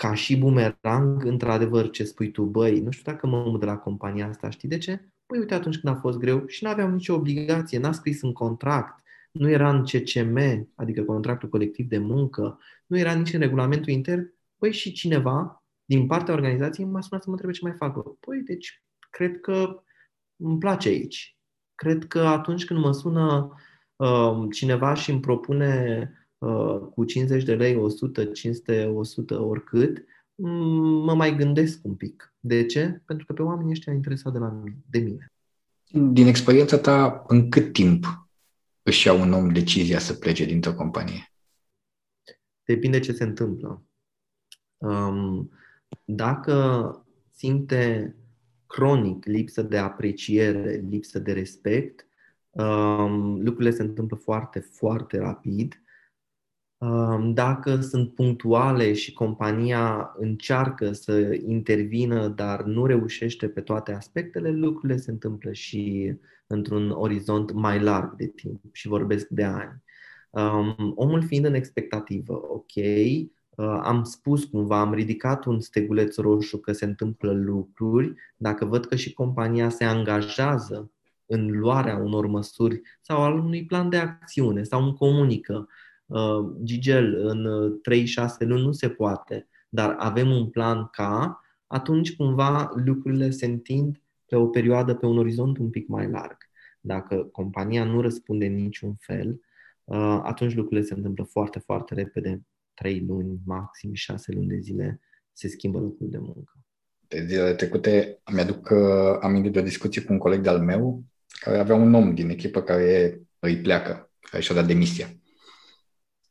ca 0.00 0.14
și 0.14 0.38
bumerang, 0.38 1.24
într-adevăr, 1.24 1.90
ce 1.90 2.04
spui 2.04 2.30
tu, 2.30 2.44
băi, 2.44 2.80
nu 2.80 2.90
știu 2.90 3.12
dacă 3.12 3.26
mă 3.26 3.44
mut 3.46 3.60
de 3.60 3.66
la 3.66 3.76
compania 3.76 4.28
asta, 4.28 4.50
știi 4.50 4.68
de 4.68 4.78
ce? 4.78 5.12
Păi 5.26 5.38
uite 5.38 5.54
atunci 5.54 5.78
când 5.78 5.94
a 5.94 5.98
fost 5.98 6.18
greu 6.18 6.46
și 6.46 6.64
nu 6.64 6.70
aveam 6.70 6.92
nicio 6.92 7.14
obligație, 7.14 7.78
n-a 7.78 7.92
scris 7.92 8.22
în 8.22 8.32
contract, 8.32 9.02
nu 9.38 9.50
era 9.50 9.70
în 9.70 9.84
CCM, 9.84 10.68
adică 10.74 11.02
contractul 11.02 11.48
colectiv 11.48 11.88
de 11.88 11.98
muncă, 11.98 12.58
nu 12.86 12.98
era 12.98 13.14
nici 13.14 13.32
în 13.32 13.40
regulamentul 13.40 13.92
intern, 13.92 14.34
păi 14.58 14.72
și 14.72 14.92
cineva 14.92 15.64
din 15.84 16.06
partea 16.06 16.34
organizației 16.34 16.86
m-a 16.86 17.00
sunat 17.00 17.22
să 17.22 17.28
mă 17.28 17.34
întrebe 17.34 17.52
ce 17.52 17.60
mai 17.62 17.72
fac. 17.76 18.18
Păi, 18.20 18.40
deci, 18.40 18.82
cred 19.10 19.40
că 19.40 19.82
îmi 20.36 20.58
place 20.58 20.88
aici. 20.88 21.36
Cred 21.74 22.06
că 22.06 22.20
atunci 22.20 22.64
când 22.64 22.80
mă 22.80 22.92
sună 22.92 23.54
uh, 23.96 24.46
cineva 24.50 24.94
și 24.94 25.10
îmi 25.10 25.20
propune 25.20 26.12
Uh, 26.38 26.78
cu 26.94 27.04
50 27.04 27.44
de 27.44 27.54
lei, 27.54 27.76
100, 27.76 28.24
500, 28.24 28.84
100, 28.84 29.42
oricât, 29.42 30.04
mm, 30.34 31.04
mă 31.04 31.14
mai 31.14 31.36
gândesc 31.36 31.78
un 31.82 31.94
pic. 31.94 32.34
De 32.40 32.66
ce? 32.66 33.02
Pentru 33.06 33.26
că 33.26 33.32
pe 33.32 33.42
oamenii 33.42 33.70
ăștia 33.70 33.92
interesat 33.92 34.32
de, 34.32 34.38
la 34.38 34.48
mine, 34.48 34.76
de 34.90 34.98
mine. 34.98 35.32
Din 36.12 36.26
experiența 36.26 36.78
ta, 36.78 37.24
în 37.26 37.48
cât 37.48 37.72
timp 37.72 38.27
își 38.88 39.06
ia 39.06 39.12
un 39.12 39.32
om 39.32 39.48
decizia 39.48 39.98
să 39.98 40.14
plece 40.14 40.44
dintr-o 40.44 40.74
companie? 40.74 41.32
Depinde 42.64 42.98
ce 42.98 43.12
se 43.12 43.24
întâmplă. 43.24 43.82
Um, 44.76 45.50
dacă 46.04 47.06
simte 47.30 48.16
cronic 48.66 49.24
lipsă 49.24 49.62
de 49.62 49.78
apreciere, 49.78 50.84
lipsă 50.88 51.18
de 51.18 51.32
respect, 51.32 52.06
um, 52.50 53.42
lucrurile 53.42 53.70
se 53.70 53.82
întâmplă 53.82 54.16
foarte, 54.16 54.60
foarte 54.60 55.18
rapid. 55.18 55.82
Um, 56.78 57.32
dacă 57.34 57.80
sunt 57.80 58.14
punctuale 58.14 58.92
și 58.92 59.12
compania 59.12 60.14
încearcă 60.18 60.92
să 60.92 61.38
intervină, 61.46 62.28
dar 62.28 62.62
nu 62.62 62.86
reușește 62.86 63.48
pe 63.48 63.60
toate 63.60 63.92
aspectele, 63.92 64.50
lucrurile 64.50 64.98
se 64.98 65.10
întâmplă 65.10 65.52
și 65.52 66.14
într-un 66.46 66.90
orizont 66.90 67.52
mai 67.52 67.80
larg 67.80 68.16
de 68.16 68.26
timp 68.26 68.60
și 68.72 68.88
vorbesc 68.88 69.28
de 69.28 69.44
ani. 69.44 69.82
Um, 70.30 70.92
omul 70.94 71.22
fiind 71.22 71.44
în 71.44 71.54
expectativă, 71.54 72.32
ok, 72.32 72.74
uh, 72.74 73.80
am 73.82 74.02
spus 74.04 74.44
cumva, 74.44 74.80
am 74.80 74.94
ridicat 74.94 75.44
un 75.44 75.60
steguleț 75.60 76.16
roșu 76.16 76.58
că 76.58 76.72
se 76.72 76.84
întâmplă 76.84 77.32
lucruri, 77.32 78.14
dacă 78.36 78.64
văd 78.64 78.84
că 78.84 78.96
și 78.96 79.12
compania 79.12 79.68
se 79.68 79.84
angajează 79.84 80.90
în 81.26 81.58
luarea 81.58 81.96
unor 81.96 82.26
măsuri 82.26 82.80
sau 83.00 83.22
al 83.22 83.38
unui 83.38 83.64
plan 83.64 83.88
de 83.88 83.96
acțiune 83.96 84.62
sau 84.62 84.82
îmi 84.82 84.94
comunică, 84.94 85.66
uh, 85.68 85.86
Gigel, 86.62 87.26
în 87.26 87.72
3-6 88.44 88.46
luni 88.46 88.62
nu 88.62 88.72
se 88.72 88.88
poate, 88.88 89.48
dar 89.68 89.94
avem 89.98 90.30
un 90.30 90.50
plan 90.50 90.86
ca, 90.86 91.40
atunci 91.66 92.16
cumva 92.16 92.70
lucrurile 92.84 93.30
se 93.30 93.46
întind 93.46 94.00
pe 94.26 94.36
o 94.36 94.46
perioadă, 94.46 94.94
pe 94.94 95.06
un 95.06 95.18
orizont 95.18 95.58
un 95.58 95.70
pic 95.70 95.88
mai 95.88 96.10
larg. 96.10 96.36
Dacă 96.80 97.16
compania 97.32 97.84
nu 97.84 98.00
răspunde 98.00 98.46
în 98.46 98.54
niciun 98.54 98.94
fel, 98.98 99.40
uh, 99.84 100.20
atunci 100.22 100.54
lucrurile 100.54 100.86
se 100.86 100.94
întâmplă 100.94 101.24
foarte, 101.24 101.58
foarte 101.58 101.94
repede, 101.94 102.42
3 102.74 103.04
luni, 103.06 103.40
maxim 103.44 103.94
6 103.94 104.32
luni 104.32 104.48
de 104.48 104.58
zile, 104.58 105.00
se 105.32 105.48
schimbă 105.48 105.78
locul 105.78 106.08
de 106.10 106.18
muncă. 106.18 106.52
De 107.08 107.24
zilele 107.26 107.54
trecute 107.54 108.18
mi-aduc 108.32 108.70
uh, 108.70 109.18
aminte 109.20 109.48
de 109.48 109.58
o 109.58 109.62
discuție 109.62 110.02
cu 110.02 110.12
un 110.12 110.18
coleg 110.18 110.40
de-al 110.40 110.60
meu 110.60 111.04
care 111.40 111.58
avea 111.58 111.74
un 111.74 111.94
om 111.94 112.14
din 112.14 112.28
echipă 112.28 112.62
care 112.62 113.20
îi 113.38 113.60
pleacă, 113.60 114.10
care 114.20 114.42
și-a 114.42 114.54
dat 114.54 114.66
demisia. 114.66 115.17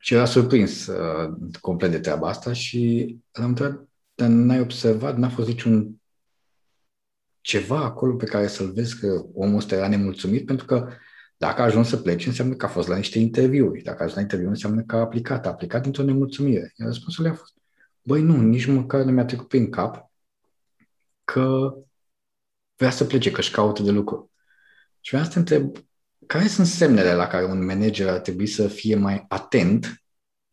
Și 0.08 0.14
era 0.14 0.26
surprins 0.26 0.88
uh, 0.88 1.34
complet 1.62 1.92
de 1.92 2.00
treaba 2.00 2.28
asta 2.28 2.54
și 2.54 3.16
l-am 3.32 3.48
întrebat, 3.48 3.88
dar 4.16 4.28
n-ai 4.28 4.60
observat, 4.60 5.18
n-a 5.18 5.30
fost 5.30 5.48
niciun 5.48 6.02
ceva 7.42 7.78
acolo 7.78 8.16
pe 8.16 8.26
care 8.26 8.48
să-l 8.48 8.72
vezi 8.72 9.00
că 9.00 9.26
omul 9.34 9.58
ăsta 9.58 9.76
era 9.76 9.88
nemulțumit, 9.88 10.46
pentru 10.46 10.66
că 10.66 10.90
dacă 11.38 11.62
a 11.62 11.64
ajuns 11.64 11.88
să 11.88 11.98
plece, 11.98 12.28
înseamnă 12.28 12.56
că 12.56 12.66
a 12.66 12.70
fost 12.70 12.88
la 12.88 12.96
niște 12.96 13.20
interviuri. 13.20 13.82
Dacă 13.82 13.98
a 13.98 14.00
ajuns 14.00 14.16
la 14.16 14.22
interviu, 14.22 14.50
înseamnă 14.50 14.82
că 14.82 14.96
a 14.96 15.00
aplicat. 15.00 15.46
A 15.46 15.50
aplicat 15.50 15.86
într-o 15.86 16.04
nemulțumire. 16.04 16.74
Iar 16.76 16.88
răspunsul 16.88 17.28
a 17.28 17.34
fost, 17.34 17.54
băi, 18.02 18.22
nu, 18.22 18.42
nici 18.42 18.66
măcar 18.66 19.04
nu 19.04 19.12
mi-a 19.12 19.26
trecut 19.26 19.48
prin 19.48 19.70
cap 19.70 20.12
că 21.24 21.74
vrea 22.76 22.90
să 22.90 23.06
plece, 23.06 23.32
că 23.32 23.40
își 23.40 23.52
caută 23.52 23.84
de 23.84 23.92
lucru. 23.92 24.32
Și 25.00 25.10
vreau 25.10 25.26
să 25.26 25.32
te 25.32 25.40
întreb, 25.40 25.87
care 26.26 26.48
sunt 26.48 26.68
semnele 26.68 27.14
la 27.14 27.28
care 27.28 27.46
un 27.46 27.66
manager 27.66 28.08
ar 28.08 28.20
trebui 28.20 28.48
să 28.48 28.68
fie 28.68 28.96
mai 28.96 29.26
atent 29.28 30.04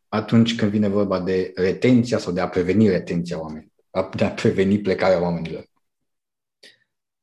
atunci 0.08 0.56
când 0.56 0.70
vine 0.70 0.88
vorba 0.88 1.20
de 1.20 1.52
retenția 1.54 2.18
sau 2.18 2.32
de 2.32 2.40
a 2.40 2.48
preveni 2.48 2.88
retenția 2.88 3.40
oamenilor, 3.40 3.70
de 4.16 4.24
a 4.24 4.30
preveni 4.30 4.78
plecarea 4.78 5.22
oamenilor? 5.22 5.72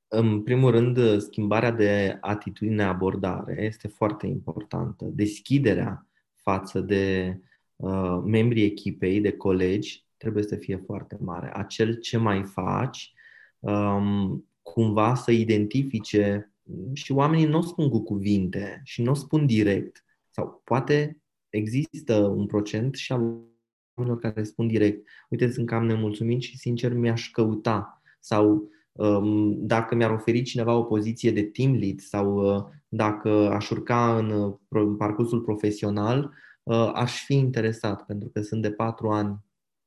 În 0.08 0.44
primul 0.44 0.72
rând, 0.72 1.22
schimbarea 1.22 1.72
de 1.72 2.18
atitudine, 2.22 2.84
abordare 2.84 3.64
este 3.64 3.88
foarte 3.88 4.28
importantă. 4.28 5.06
Deschiderea 5.06 6.08
față 6.36 6.80
de 6.80 7.36
uh, 7.76 8.22
membrii 8.26 8.66
echipei, 8.66 9.22
de 9.22 9.32
colegi, 9.32 10.06
trebuie 10.18 10.44
să 10.44 10.56
fie 10.56 10.84
foarte 10.86 11.18
mare. 11.20 11.52
Acel 11.54 12.00
ce 12.00 12.18
mai 12.18 12.44
faci, 12.44 13.14
um, 13.60 14.50
cumva 14.62 15.16
să 15.16 15.32
identifice 15.32 16.51
și 16.94 17.12
oamenii 17.12 17.46
nu 17.46 17.58
o 17.58 17.62
spun 17.62 17.90
cu 17.90 18.04
cuvinte 18.04 18.82
și 18.84 19.02
nu 19.02 19.12
o 19.12 19.14
spun 19.14 19.46
direct. 19.46 20.06
Sau 20.30 20.62
poate 20.64 21.22
există 21.50 22.18
un 22.18 22.46
procent 22.46 22.96
și 22.96 23.12
al 23.12 23.20
oamenilor 23.94 24.22
care 24.22 24.44
spun 24.44 24.68
direct, 24.68 25.08
uite, 25.30 25.52
sunt 25.52 25.68
cam 25.68 25.86
nemulțumit 25.86 26.42
și 26.42 26.58
sincer 26.58 26.94
mi-aș 26.94 27.32
căuta. 27.32 28.02
Sau 28.20 28.72
Um, 28.92 29.66
dacă 29.66 29.96
mi-ar 29.96 30.12
oferi 30.12 30.42
cineva 30.42 30.76
o 30.76 30.84
poziție 30.84 31.32
de 31.32 31.44
team 31.44 31.76
lead 31.76 32.00
sau 32.00 32.56
uh, 32.56 32.64
dacă 32.88 33.30
aș 33.30 33.70
urca 33.70 34.18
în, 34.18 34.56
în 34.68 34.96
parcursul 34.96 35.42
profesional, 35.42 36.34
uh, 36.64 36.92
aș 36.94 37.24
fi 37.26 37.34
interesat 37.34 38.06
pentru 38.06 38.30
că 38.30 38.42
sunt 38.42 38.62
de 38.62 38.72
patru 38.72 39.10
ani 39.10 39.40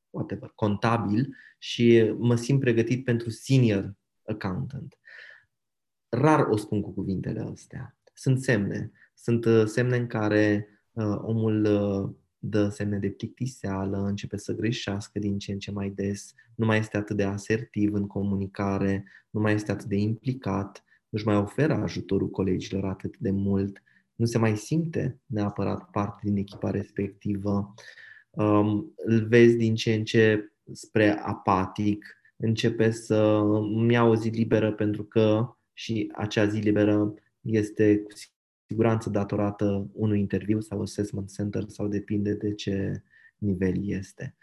whatever, 0.09 0.51
contabil 0.55 1.35
și 1.57 2.13
mă 2.17 2.35
simt 2.35 2.59
pregătit 2.59 3.03
pentru 3.03 3.29
senior 3.29 3.93
accountant. 4.25 4.99
Rar 6.17 6.47
o 6.49 6.57
spun 6.57 6.81
cu 6.81 6.91
cuvintele 6.91 7.39
astea. 7.51 7.97
Sunt 8.13 8.39
semne. 8.39 8.91
Sunt 9.13 9.45
uh, 9.45 9.65
semne 9.65 9.97
în 9.97 10.07
care 10.07 10.69
omul 11.21 11.67
dă 12.47 12.69
semne 12.69 12.97
de 12.97 13.09
plictiseală, 13.09 13.97
începe 13.97 14.37
să 14.37 14.53
greșească 14.53 15.19
din 15.19 15.37
ce 15.37 15.51
în 15.51 15.59
ce 15.59 15.71
mai 15.71 15.89
des, 15.89 16.33
nu 16.55 16.65
mai 16.65 16.77
este 16.77 16.97
atât 16.97 17.15
de 17.15 17.23
asertiv 17.23 17.93
în 17.93 18.07
comunicare, 18.07 19.05
nu 19.29 19.39
mai 19.39 19.53
este 19.53 19.71
atât 19.71 19.87
de 19.87 19.95
implicat, 19.95 20.83
nu-și 21.09 21.25
mai 21.25 21.35
oferă 21.35 21.73
ajutorul 21.73 22.29
colegilor 22.29 22.85
atât 22.85 23.17
de 23.17 23.31
mult, 23.31 23.81
nu 24.15 24.25
se 24.25 24.37
mai 24.37 24.57
simte 24.57 25.19
neapărat 25.25 25.89
parte 25.89 26.19
din 26.23 26.37
echipa 26.37 26.71
respectivă, 26.71 27.73
um, 28.29 28.93
îl 28.95 29.27
vezi 29.27 29.55
din 29.55 29.75
ce 29.75 29.93
în 29.93 30.03
ce 30.03 30.51
spre 30.71 31.09
apatic, 31.09 32.05
începe 32.35 32.91
să 32.91 33.15
îmi 33.75 33.93
ia 33.93 34.03
o 34.03 34.15
zi 34.15 34.29
liberă 34.29 34.73
pentru 34.73 35.03
că 35.03 35.54
și 35.77 36.11
acea 36.13 36.47
zi 36.47 36.59
liberă 36.59 37.13
este 37.41 37.97
cu 37.97 38.09
siguranță 38.67 39.09
datorată 39.09 39.89
unui 39.93 40.19
interviu 40.19 40.59
sau 40.59 40.81
assessment 40.81 41.33
center 41.33 41.63
sau 41.67 41.87
depinde 41.87 42.33
de 42.33 42.53
ce 42.53 43.01
nivel 43.37 43.87
este. 43.87 44.35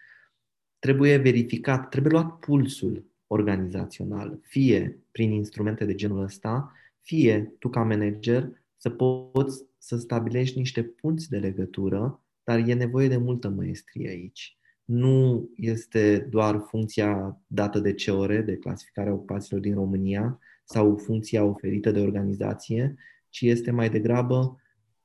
Trebuie 0.78 1.16
verificat, 1.16 1.88
trebuie 1.88 2.12
luat 2.12 2.38
pulsul 2.38 3.04
organizațional, 3.26 4.38
fie 4.42 4.98
prin 5.10 5.32
instrumente 5.32 5.84
de 5.84 5.94
genul 5.94 6.22
ăsta, 6.22 6.72
fie 7.00 7.54
tu 7.58 7.68
ca 7.68 7.82
manager 7.82 8.50
să 8.76 8.90
poți 8.90 9.64
să 9.78 9.96
stabilești 9.96 10.58
niște 10.58 10.82
punți 10.82 11.28
de 11.28 11.38
legătură, 11.38 12.22
dar 12.44 12.68
e 12.68 12.74
nevoie 12.74 13.08
de 13.08 13.16
multă 13.16 13.48
măestrie 13.48 14.08
aici. 14.08 14.56
Nu 14.84 15.48
este 15.56 16.18
doar 16.30 16.64
funcția 16.68 17.40
dată 17.46 17.78
de 17.78 17.94
COR, 18.06 18.40
de 18.40 18.56
clasificarea 18.56 19.12
ocupațiilor 19.12 19.60
din 19.60 19.74
România, 19.74 20.38
sau 20.64 20.96
funcția 20.96 21.44
oferită 21.44 21.90
de 21.90 22.00
organizație, 22.00 22.94
ci 23.28 23.40
este 23.40 23.70
mai 23.70 23.90
degrabă 23.90 24.60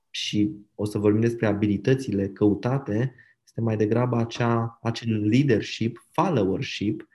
și 0.10 0.52
o 0.76 0.86
să 0.86 0.98
vorbim 0.98 1.22
despre 1.22 1.46
abilitățile 1.46 2.28
căutate, 2.28 3.16
este 3.46 3.62
mai 3.62 3.78
degrabă 3.78 4.18
acea, 4.18 4.80
acel 4.82 5.28
leadership, 5.28 6.08
followership, 6.12 7.08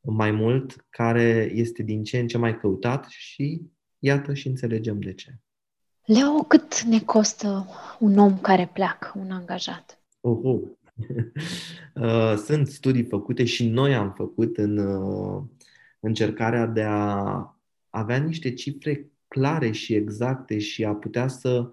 mai 0.00 0.30
mult, 0.30 0.86
care 0.90 1.50
este 1.54 1.82
din 1.82 2.02
ce 2.04 2.18
în 2.18 2.26
ce 2.26 2.38
mai 2.38 2.58
căutat 2.58 3.06
și 3.08 3.62
iată 3.98 4.34
și 4.34 4.48
înțelegem 4.48 5.00
de 5.00 5.12
ce. 5.12 5.38
Leo, 6.04 6.42
cât 6.48 6.82
ne 6.82 7.00
costă 7.00 7.66
un 7.98 8.18
om 8.18 8.38
care 8.38 8.70
pleacă, 8.72 9.12
un 9.16 9.30
angajat? 9.30 10.02
Oh, 10.20 10.38
oh. 10.42 10.60
Sunt 12.46 12.68
studii 12.68 13.04
făcute 13.04 13.44
și 13.44 13.68
noi 13.68 13.94
am 13.94 14.12
făcut 14.12 14.56
în 14.56 14.78
uh, 14.78 15.42
încercarea 16.00 16.66
de 16.66 16.82
a 16.82 17.51
avea 17.92 18.16
niște 18.16 18.54
cifre 18.54 19.10
clare 19.28 19.70
și 19.70 19.94
exacte 19.94 20.58
și 20.58 20.84
a 20.84 20.94
putea 20.94 21.28
să 21.28 21.70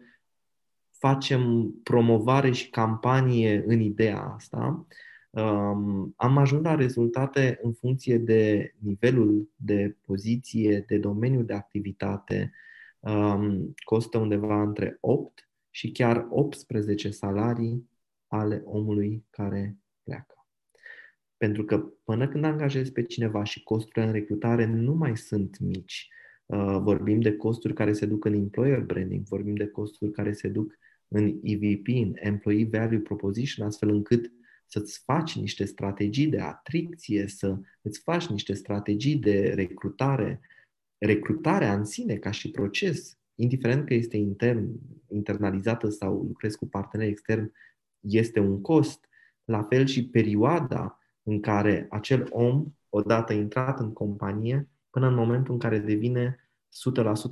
facem 0.90 1.72
promovare 1.84 2.52
și 2.52 2.70
campanie 2.70 3.64
în 3.68 3.80
ideea 3.80 4.22
asta, 4.22 4.88
um, 5.30 6.14
am 6.16 6.38
ajuns 6.38 6.64
la 6.64 6.76
rezultate 6.76 7.60
în 7.62 7.74
funcție 7.74 8.18
de 8.18 8.74
nivelul 8.78 9.50
de 9.56 9.96
poziție, 10.06 10.84
de 10.88 10.98
domeniu 10.98 11.42
de 11.42 11.54
activitate. 11.54 12.52
Um, 13.00 13.74
costă 13.84 14.18
undeva 14.18 14.62
între 14.62 14.98
8 15.00 15.50
și 15.70 15.92
chiar 15.92 16.28
18 16.30 17.10
salarii 17.10 17.90
ale 18.28 18.62
omului 18.66 19.26
care 19.30 19.78
pleacă. 20.04 20.39
Pentru 21.40 21.64
că 21.64 21.78
până 22.04 22.28
când 22.28 22.44
angajezi 22.44 22.92
pe 22.92 23.04
cineva 23.04 23.44
și 23.44 23.64
costurile 23.64 24.06
în 24.06 24.12
recrutare 24.12 24.66
nu 24.66 24.94
mai 24.94 25.18
sunt 25.18 25.60
mici, 25.60 26.10
Uh, 26.50 26.78
vorbim 26.82 27.22
de 27.22 27.36
costuri 27.36 27.74
care 27.74 27.94
se 27.94 28.06
duc 28.06 28.26
în 28.26 28.34
employer 28.34 28.80
branding, 28.80 29.26
vorbim 29.26 29.56
de 29.56 29.68
costuri 29.68 30.12
care 30.12 30.34
se 30.34 30.48
duc 30.48 30.78
în 31.08 31.40
EVP, 31.44 31.88
în 31.88 32.12
Employee 32.16 32.68
Value 32.72 33.00
Proposition, 33.00 33.66
astfel 33.66 33.90
încât 33.90 34.32
să-ți 34.66 35.02
faci 35.06 35.36
niște 35.36 35.66
strategii 35.66 36.28
de 36.28 36.40
atricție, 36.40 37.28
să 37.28 37.60
îți 37.82 38.00
faci 38.00 38.28
niște 38.28 38.54
strategii 38.54 39.16
de 39.16 39.54
recrutare, 39.54 40.40
recrutarea 40.98 41.74
în 41.74 41.86
sine 41.86 42.16
ca 42.16 42.32
și 42.32 42.52
proces, 42.52 43.18
indiferent 43.36 43.86
că 43.86 43.94
este 43.94 44.18
intern, 44.18 44.70
internalizată 45.08 45.90
sau 45.90 46.24
lucrezi 46.24 46.58
cu 46.58 46.68
parteneri 46.68 47.10
externi, 47.10 47.52
este 48.00 48.40
un 48.40 48.62
cost. 48.62 49.08
la 49.44 49.64
fel 49.64 49.86
și 49.86 50.10
perioada 50.10 50.99
în 51.30 51.40
care 51.40 51.88
acel 51.90 52.28
om, 52.30 52.66
odată 52.90 53.34
intrat 53.34 53.80
în 53.80 53.94
companie, 53.94 54.70
până 54.90 55.08
în 55.08 55.14
momentul 55.14 55.54
în 55.54 55.60
care 55.60 55.80
devine 55.80 56.50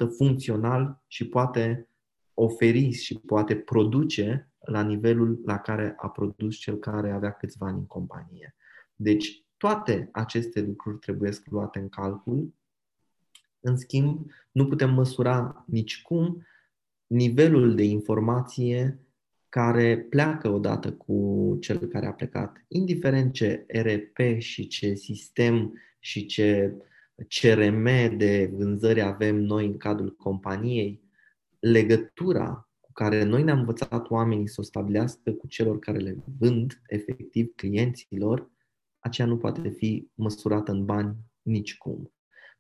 100% 0.06 0.08
funcțional 0.18 1.04
și 1.08 1.28
poate 1.28 1.90
oferi 2.34 2.92
și 2.92 3.20
poate 3.26 3.56
produce 3.56 4.52
la 4.60 4.82
nivelul 4.82 5.42
la 5.46 5.60
care 5.60 5.94
a 5.98 6.10
produs 6.10 6.56
cel 6.56 6.76
care 6.76 7.12
avea 7.12 7.32
câțiva 7.32 7.68
ani 7.68 7.78
în 7.78 7.88
companie. 7.88 8.56
Deci, 8.96 9.46
toate 9.58 10.10
aceste 10.12 10.62
lucruri 10.62 10.98
trebuie 10.98 11.32
luate 11.46 11.80
în 11.80 11.90
calcul. 11.90 12.54
În 13.60 13.78
schimb, 13.78 14.26
nu 14.52 14.68
putem 14.68 14.94
măsura 14.94 15.64
nicicum 15.68 16.46
nivelul 17.08 17.76
de 17.76 17.84
informație 17.84 19.07
care 19.50 19.98
pleacă 19.98 20.50
odată 20.50 20.94
cu 20.94 21.58
cel 21.62 21.78
care 21.78 22.06
a 22.06 22.14
plecat. 22.14 22.66
Indiferent 22.68 23.34
ce 23.34 23.66
RP 23.68 24.40
și 24.40 24.68
ce 24.68 24.94
sistem 24.94 25.74
și 26.00 26.26
ce 26.26 26.76
CRM 27.28 28.18
de 28.18 28.52
vânzări 28.54 29.02
avem 29.02 29.36
noi 29.36 29.66
în 29.66 29.78
cadrul 29.78 30.16
companiei, 30.16 31.02
legătura 31.60 32.70
cu 32.80 32.92
care 32.92 33.24
noi 33.24 33.44
ne-am 33.44 33.60
învățat 33.60 34.10
oamenii 34.10 34.48
să 34.48 34.62
o 34.62 34.64
stabilească 34.64 35.32
cu 35.32 35.48
celor 35.48 35.80
care 35.80 35.98
le 35.98 36.24
vând, 36.40 36.82
efectiv 36.88 37.54
clienților, 37.56 38.50
aceea 39.00 39.28
nu 39.28 39.38
poate 39.38 39.70
fi 39.70 40.08
măsurată 40.14 40.72
în 40.72 40.86
bani 40.86 41.16
nicicum. 41.42 42.12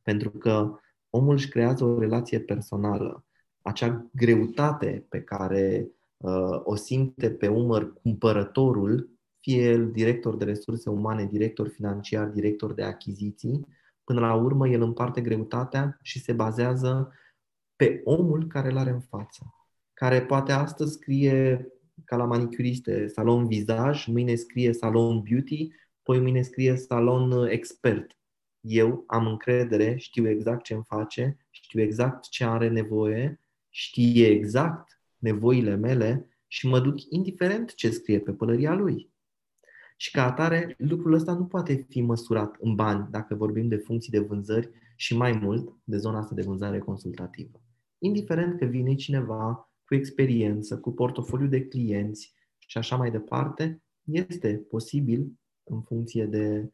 Pentru 0.02 0.30
că 0.30 0.80
omul 1.10 1.34
își 1.34 1.50
creează 1.50 1.84
o 1.84 2.00
relație 2.00 2.40
personală. 2.40 3.26
Acea 3.62 4.10
greutate 4.14 5.06
pe 5.10 5.22
care 5.22 5.88
uh, 5.88 5.97
o 6.64 6.76
simte 6.76 7.32
pe 7.32 7.48
umăr 7.48 7.94
cumpărătorul, 7.94 9.10
fie 9.40 9.62
el 9.62 9.92
director 9.92 10.36
de 10.36 10.46
resurse 10.46 10.90
umane, 10.90 11.26
director 11.26 11.68
financiar, 11.68 12.28
director 12.28 12.74
de 12.74 12.84
achiziții, 12.84 13.68
până 14.04 14.20
la 14.20 14.34
urmă 14.34 14.68
el 14.68 14.82
împarte 14.82 15.22
greutatea 15.22 16.00
și 16.02 16.20
se 16.20 16.34
bazează 16.34 17.12
pe 17.76 18.02
omul 18.04 18.48
care 18.48 18.70
îl 18.70 18.78
are 18.78 18.90
în 18.90 19.02
față. 19.02 19.56
Care 19.94 20.22
poate 20.22 20.52
astăzi 20.52 20.94
scrie 20.94 21.68
ca 22.06 22.16
la 22.16 22.26
manicuriste 22.26 23.08
salon 23.08 23.48
visaj, 23.48 24.06
mâine 24.06 24.36
scrie 24.36 24.74
salon 24.74 25.22
beauty, 25.22 25.68
poi 26.04 26.20
mâine 26.20 26.42
scrie 26.42 26.76
salon 26.76 27.32
uh, 27.32 27.50
expert. 27.52 28.18
Eu 28.60 29.04
am 29.08 29.28
încredere, 29.28 29.98
știu 29.98 30.30
exact 30.30 30.64
ce 30.64 30.74
îmi 30.74 30.84
face, 30.84 31.38
știu 31.50 31.82
exact 31.82 32.30
ce 32.30 32.44
are 32.44 32.70
nevoie, 32.70 33.42
știe 33.70 34.28
exact 34.28 34.97
nevoile 35.18 35.76
mele 35.76 36.30
și 36.48 36.68
mă 36.68 36.80
duc 36.80 36.96
indiferent 37.10 37.74
ce 37.74 37.90
scrie 37.90 38.20
pe 38.20 38.32
pălăria 38.32 38.74
lui. 38.74 39.12
Și 39.98 40.12
ca 40.12 40.26
atare, 40.26 40.76
lucrul 40.78 41.14
ăsta 41.14 41.34
nu 41.34 41.46
poate 41.46 41.86
fi 41.90 42.02
măsurat 42.02 42.56
în 42.60 42.76
bani 42.76 43.08
dacă 43.12 43.36
vorbim 43.36 43.68
de 43.68 43.78
funcții 43.78 44.12
de 44.12 44.20
vânzări 44.20 44.70
și 44.96 45.18
mai 45.18 45.32
mult 45.32 45.76
de 45.84 45.98
zona 45.98 46.18
asta 46.18 46.36
de 46.36 46.42
vânzare 46.42 46.80
consultativă. 46.80 47.62
Indiferent 47.98 48.60
că 48.60 48.66
vine 48.66 48.96
cineva 48.96 49.72
cu 49.86 49.96
experiență, 49.96 50.80
cu 50.80 50.92
portofoliu 50.92 51.48
de 51.48 51.68
clienți 51.68 52.34
și 52.58 52.78
așa 52.78 52.96
mai 52.96 53.12
departe, 53.12 53.84
este 54.04 54.66
posibil 54.70 55.40
în 55.64 55.82
funcție 55.82 56.26
de 56.26 56.72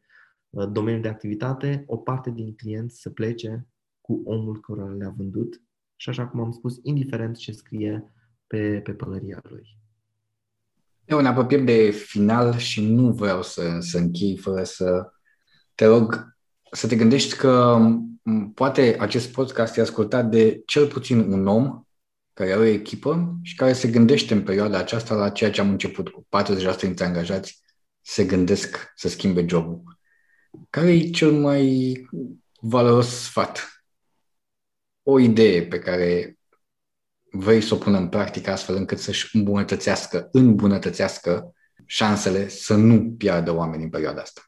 uh, 0.50 0.68
domeniul 0.72 1.02
de 1.02 1.08
activitate, 1.08 1.84
o 1.86 1.96
parte 1.96 2.30
din 2.30 2.54
clienți 2.54 3.00
să 3.00 3.10
plece 3.10 3.66
cu 4.00 4.22
omul 4.24 4.60
care 4.60 4.94
le-a 4.94 5.14
vândut 5.16 5.62
și 5.96 6.08
așa 6.08 6.28
cum 6.28 6.40
am 6.40 6.50
spus, 6.50 6.80
indiferent 6.82 7.36
ce 7.36 7.52
scrie 7.52 8.13
pe, 8.54 8.80
pe 8.80 8.92
pălăria 8.92 9.40
lui. 9.42 9.78
Eu 11.04 11.20
ne 11.20 11.28
apropiem 11.28 11.64
de 11.64 11.90
final 11.90 12.56
și 12.56 12.86
nu 12.86 13.12
vreau 13.12 13.42
să, 13.42 13.76
să 13.80 13.98
închei 13.98 14.36
fără 14.36 14.64
să 14.64 15.12
te 15.74 15.84
rog 15.84 16.36
să 16.70 16.86
te 16.86 16.96
gândești 16.96 17.36
că 17.36 17.78
poate 18.54 18.96
acest 18.98 19.32
podcast 19.32 19.76
e 19.76 19.80
ascultat 19.80 20.30
de 20.30 20.62
cel 20.66 20.86
puțin 20.86 21.18
un 21.18 21.46
om 21.46 21.84
care 22.32 22.52
are 22.52 22.60
o 22.60 22.64
echipă 22.64 23.38
și 23.42 23.54
care 23.54 23.72
se 23.72 23.88
gândește 23.88 24.34
în 24.34 24.42
perioada 24.42 24.78
aceasta 24.78 25.14
la 25.14 25.30
ceea 25.30 25.50
ce 25.50 25.60
am 25.60 25.70
început 25.70 26.08
cu 26.08 26.26
40% 26.76 26.80
dintre 26.80 27.04
angajați 27.04 27.62
se 28.00 28.24
gândesc 28.24 28.92
să 28.94 29.08
schimbe 29.08 29.46
jobul. 29.48 29.98
Care 30.70 30.92
e 30.92 31.10
cel 31.10 31.32
mai 31.32 31.94
valoros 32.60 33.08
sfat? 33.08 33.84
O 35.02 35.18
idee 35.18 35.66
pe 35.66 35.78
care 35.78 36.38
vrei 37.36 37.60
să 37.60 37.74
o 37.74 37.76
pună 37.76 37.98
în 37.98 38.08
practică 38.08 38.50
astfel 38.50 38.76
încât 38.76 38.98
să-și 38.98 39.36
îmbunătățească, 39.36 40.28
îmbunătățească 40.32 41.54
șansele 41.86 42.48
să 42.48 42.74
nu 42.74 43.14
piardă 43.18 43.54
oameni 43.54 43.82
în 43.82 43.90
perioada 43.90 44.20
asta? 44.20 44.40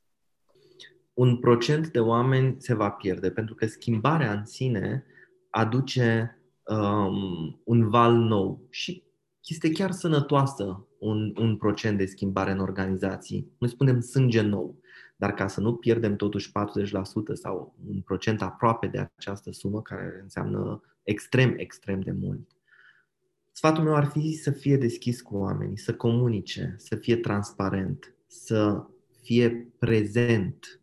Un 1.14 1.36
procent 1.36 1.88
de 1.88 2.00
oameni 2.00 2.56
se 2.58 2.74
va 2.74 2.90
pierde, 2.90 3.30
pentru 3.30 3.54
că 3.54 3.66
schimbarea 3.66 4.32
în 4.32 4.44
sine 4.44 5.04
aduce 5.50 6.38
um, 6.64 7.60
un 7.64 7.88
val 7.88 8.14
nou 8.14 8.66
și 8.70 9.02
este 9.44 9.70
chiar 9.70 9.90
sănătoasă 9.90 10.86
un, 10.98 11.32
un 11.38 11.56
procent 11.56 11.98
de 11.98 12.06
schimbare 12.06 12.50
în 12.50 12.58
organizații. 12.58 13.50
Noi 13.58 13.70
spunem 13.70 14.00
sânge 14.00 14.40
nou, 14.40 14.80
dar 15.16 15.34
ca 15.34 15.46
să 15.46 15.60
nu 15.60 15.74
pierdem 15.74 16.16
totuși 16.16 16.50
40% 16.50 16.52
sau 17.32 17.74
un 17.88 18.00
procent 18.00 18.42
aproape 18.42 18.86
de 18.86 19.10
această 19.16 19.52
sumă, 19.52 19.82
care 19.82 20.18
înseamnă 20.22 20.80
extrem, 21.02 21.54
extrem 21.56 22.00
de 22.00 22.12
mult, 22.12 22.55
sfatul 23.56 23.84
meu 23.84 23.94
ar 23.94 24.04
fi 24.04 24.32
să 24.32 24.50
fie 24.50 24.76
deschis 24.76 25.20
cu 25.20 25.36
oamenii, 25.36 25.78
să 25.78 25.94
comunice, 25.94 26.74
să 26.78 26.96
fie 26.96 27.16
transparent, 27.16 28.14
să 28.26 28.86
fie 29.22 29.72
prezent, 29.78 30.80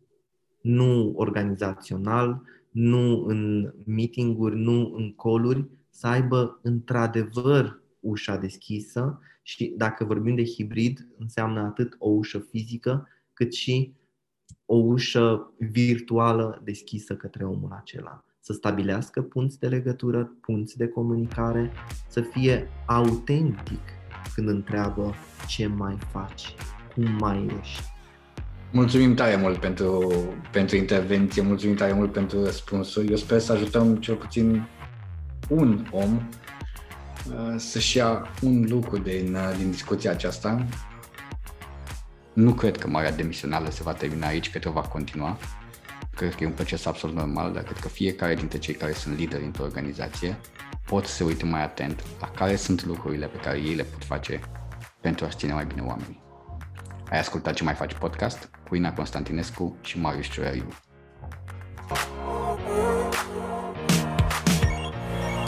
nu 0.60 1.12
organizațional, 1.16 2.42
nu 2.70 3.24
în 3.24 3.72
meetinguri, 3.86 4.56
nu 4.58 4.94
în 4.94 5.12
coluri, 5.14 5.68
să 5.90 6.06
aibă 6.06 6.60
într-adevăr 6.62 7.82
ușa 8.00 8.36
deschisă 8.36 9.20
și 9.42 9.74
dacă 9.76 10.04
vorbim 10.04 10.34
de 10.34 10.44
hibrid, 10.44 11.08
înseamnă 11.18 11.60
atât 11.60 11.96
o 11.98 12.08
ușă 12.08 12.38
fizică, 12.38 13.08
cât 13.32 13.52
și 13.52 13.94
o 14.64 14.76
ușă 14.76 15.54
virtuală 15.58 16.60
deschisă 16.64 17.16
către 17.16 17.44
omul 17.44 17.72
acela. 17.72 18.24
Să 18.46 18.52
stabilească 18.52 19.22
punți 19.22 19.58
de 19.58 19.68
legătură, 19.68 20.32
punți 20.40 20.76
de 20.76 20.88
comunicare, 20.88 21.72
să 22.08 22.20
fie 22.20 22.68
autentic 22.86 23.80
când 24.34 24.48
întreabă 24.48 25.14
ce 25.46 25.66
mai 25.66 25.98
faci, 26.12 26.54
cum 26.94 27.16
mai 27.18 27.50
ești. 27.60 27.82
Mulțumim 28.72 29.14
tare 29.14 29.36
mult 29.36 29.56
pentru, 29.56 30.12
pentru 30.52 30.76
intervenție, 30.76 31.42
mulțumim 31.42 31.76
tare 31.76 31.92
mult 31.92 32.12
pentru 32.12 32.44
răspunsuri. 32.44 33.10
Eu 33.10 33.16
sper 33.16 33.38
să 33.38 33.52
ajutăm 33.52 33.96
cel 33.96 34.14
puțin 34.14 34.66
un 35.48 35.86
om 35.90 36.20
Uh, 37.30 37.54
să-și 37.56 37.96
ia 37.96 38.26
un 38.42 38.66
lucru 38.68 38.98
din, 38.98 39.34
uh, 39.34 39.54
din 39.56 39.70
discuția 39.70 40.10
aceasta. 40.10 40.66
Nu 42.32 42.52
cred 42.52 42.76
că 42.76 42.88
marea 42.88 43.12
demisională 43.12 43.70
se 43.70 43.82
va 43.82 43.92
termina 43.92 44.26
aici, 44.26 44.50
cred 44.50 44.62
că 44.62 44.70
va 44.70 44.80
continua. 44.80 45.38
Cred 46.14 46.34
că 46.34 46.44
e 46.44 46.46
un 46.46 46.52
proces 46.52 46.84
absolut 46.86 47.16
normal, 47.16 47.52
dar 47.52 47.62
cred 47.62 47.78
că 47.78 47.88
fiecare 47.88 48.34
dintre 48.34 48.58
cei 48.58 48.74
care 48.74 48.92
sunt 48.92 49.18
lideri 49.18 49.44
într-o 49.44 49.62
organizație 49.62 50.36
pot 50.86 51.06
să 51.06 51.14
se 51.14 51.24
uite 51.24 51.44
mai 51.44 51.62
atent 51.62 52.04
la 52.20 52.28
care 52.28 52.56
sunt 52.56 52.84
lucrurile 52.84 53.26
pe 53.26 53.36
care 53.36 53.58
ei 53.58 53.74
le 53.74 53.82
pot 53.82 54.04
face 54.04 54.40
pentru 55.00 55.24
a-și 55.24 55.36
ține 55.36 55.52
mai 55.52 55.64
bine 55.64 55.80
oamenii. 55.80 56.22
Ai 57.10 57.18
ascultat 57.18 57.54
ce 57.54 57.64
mai 57.64 57.74
faci 57.74 57.94
podcast 57.94 58.50
cu 58.68 58.74
Ina 58.74 58.92
Constantinescu 58.92 59.76
și 59.82 60.00
Marius 60.00 60.26
Ciorariu. 60.26 60.68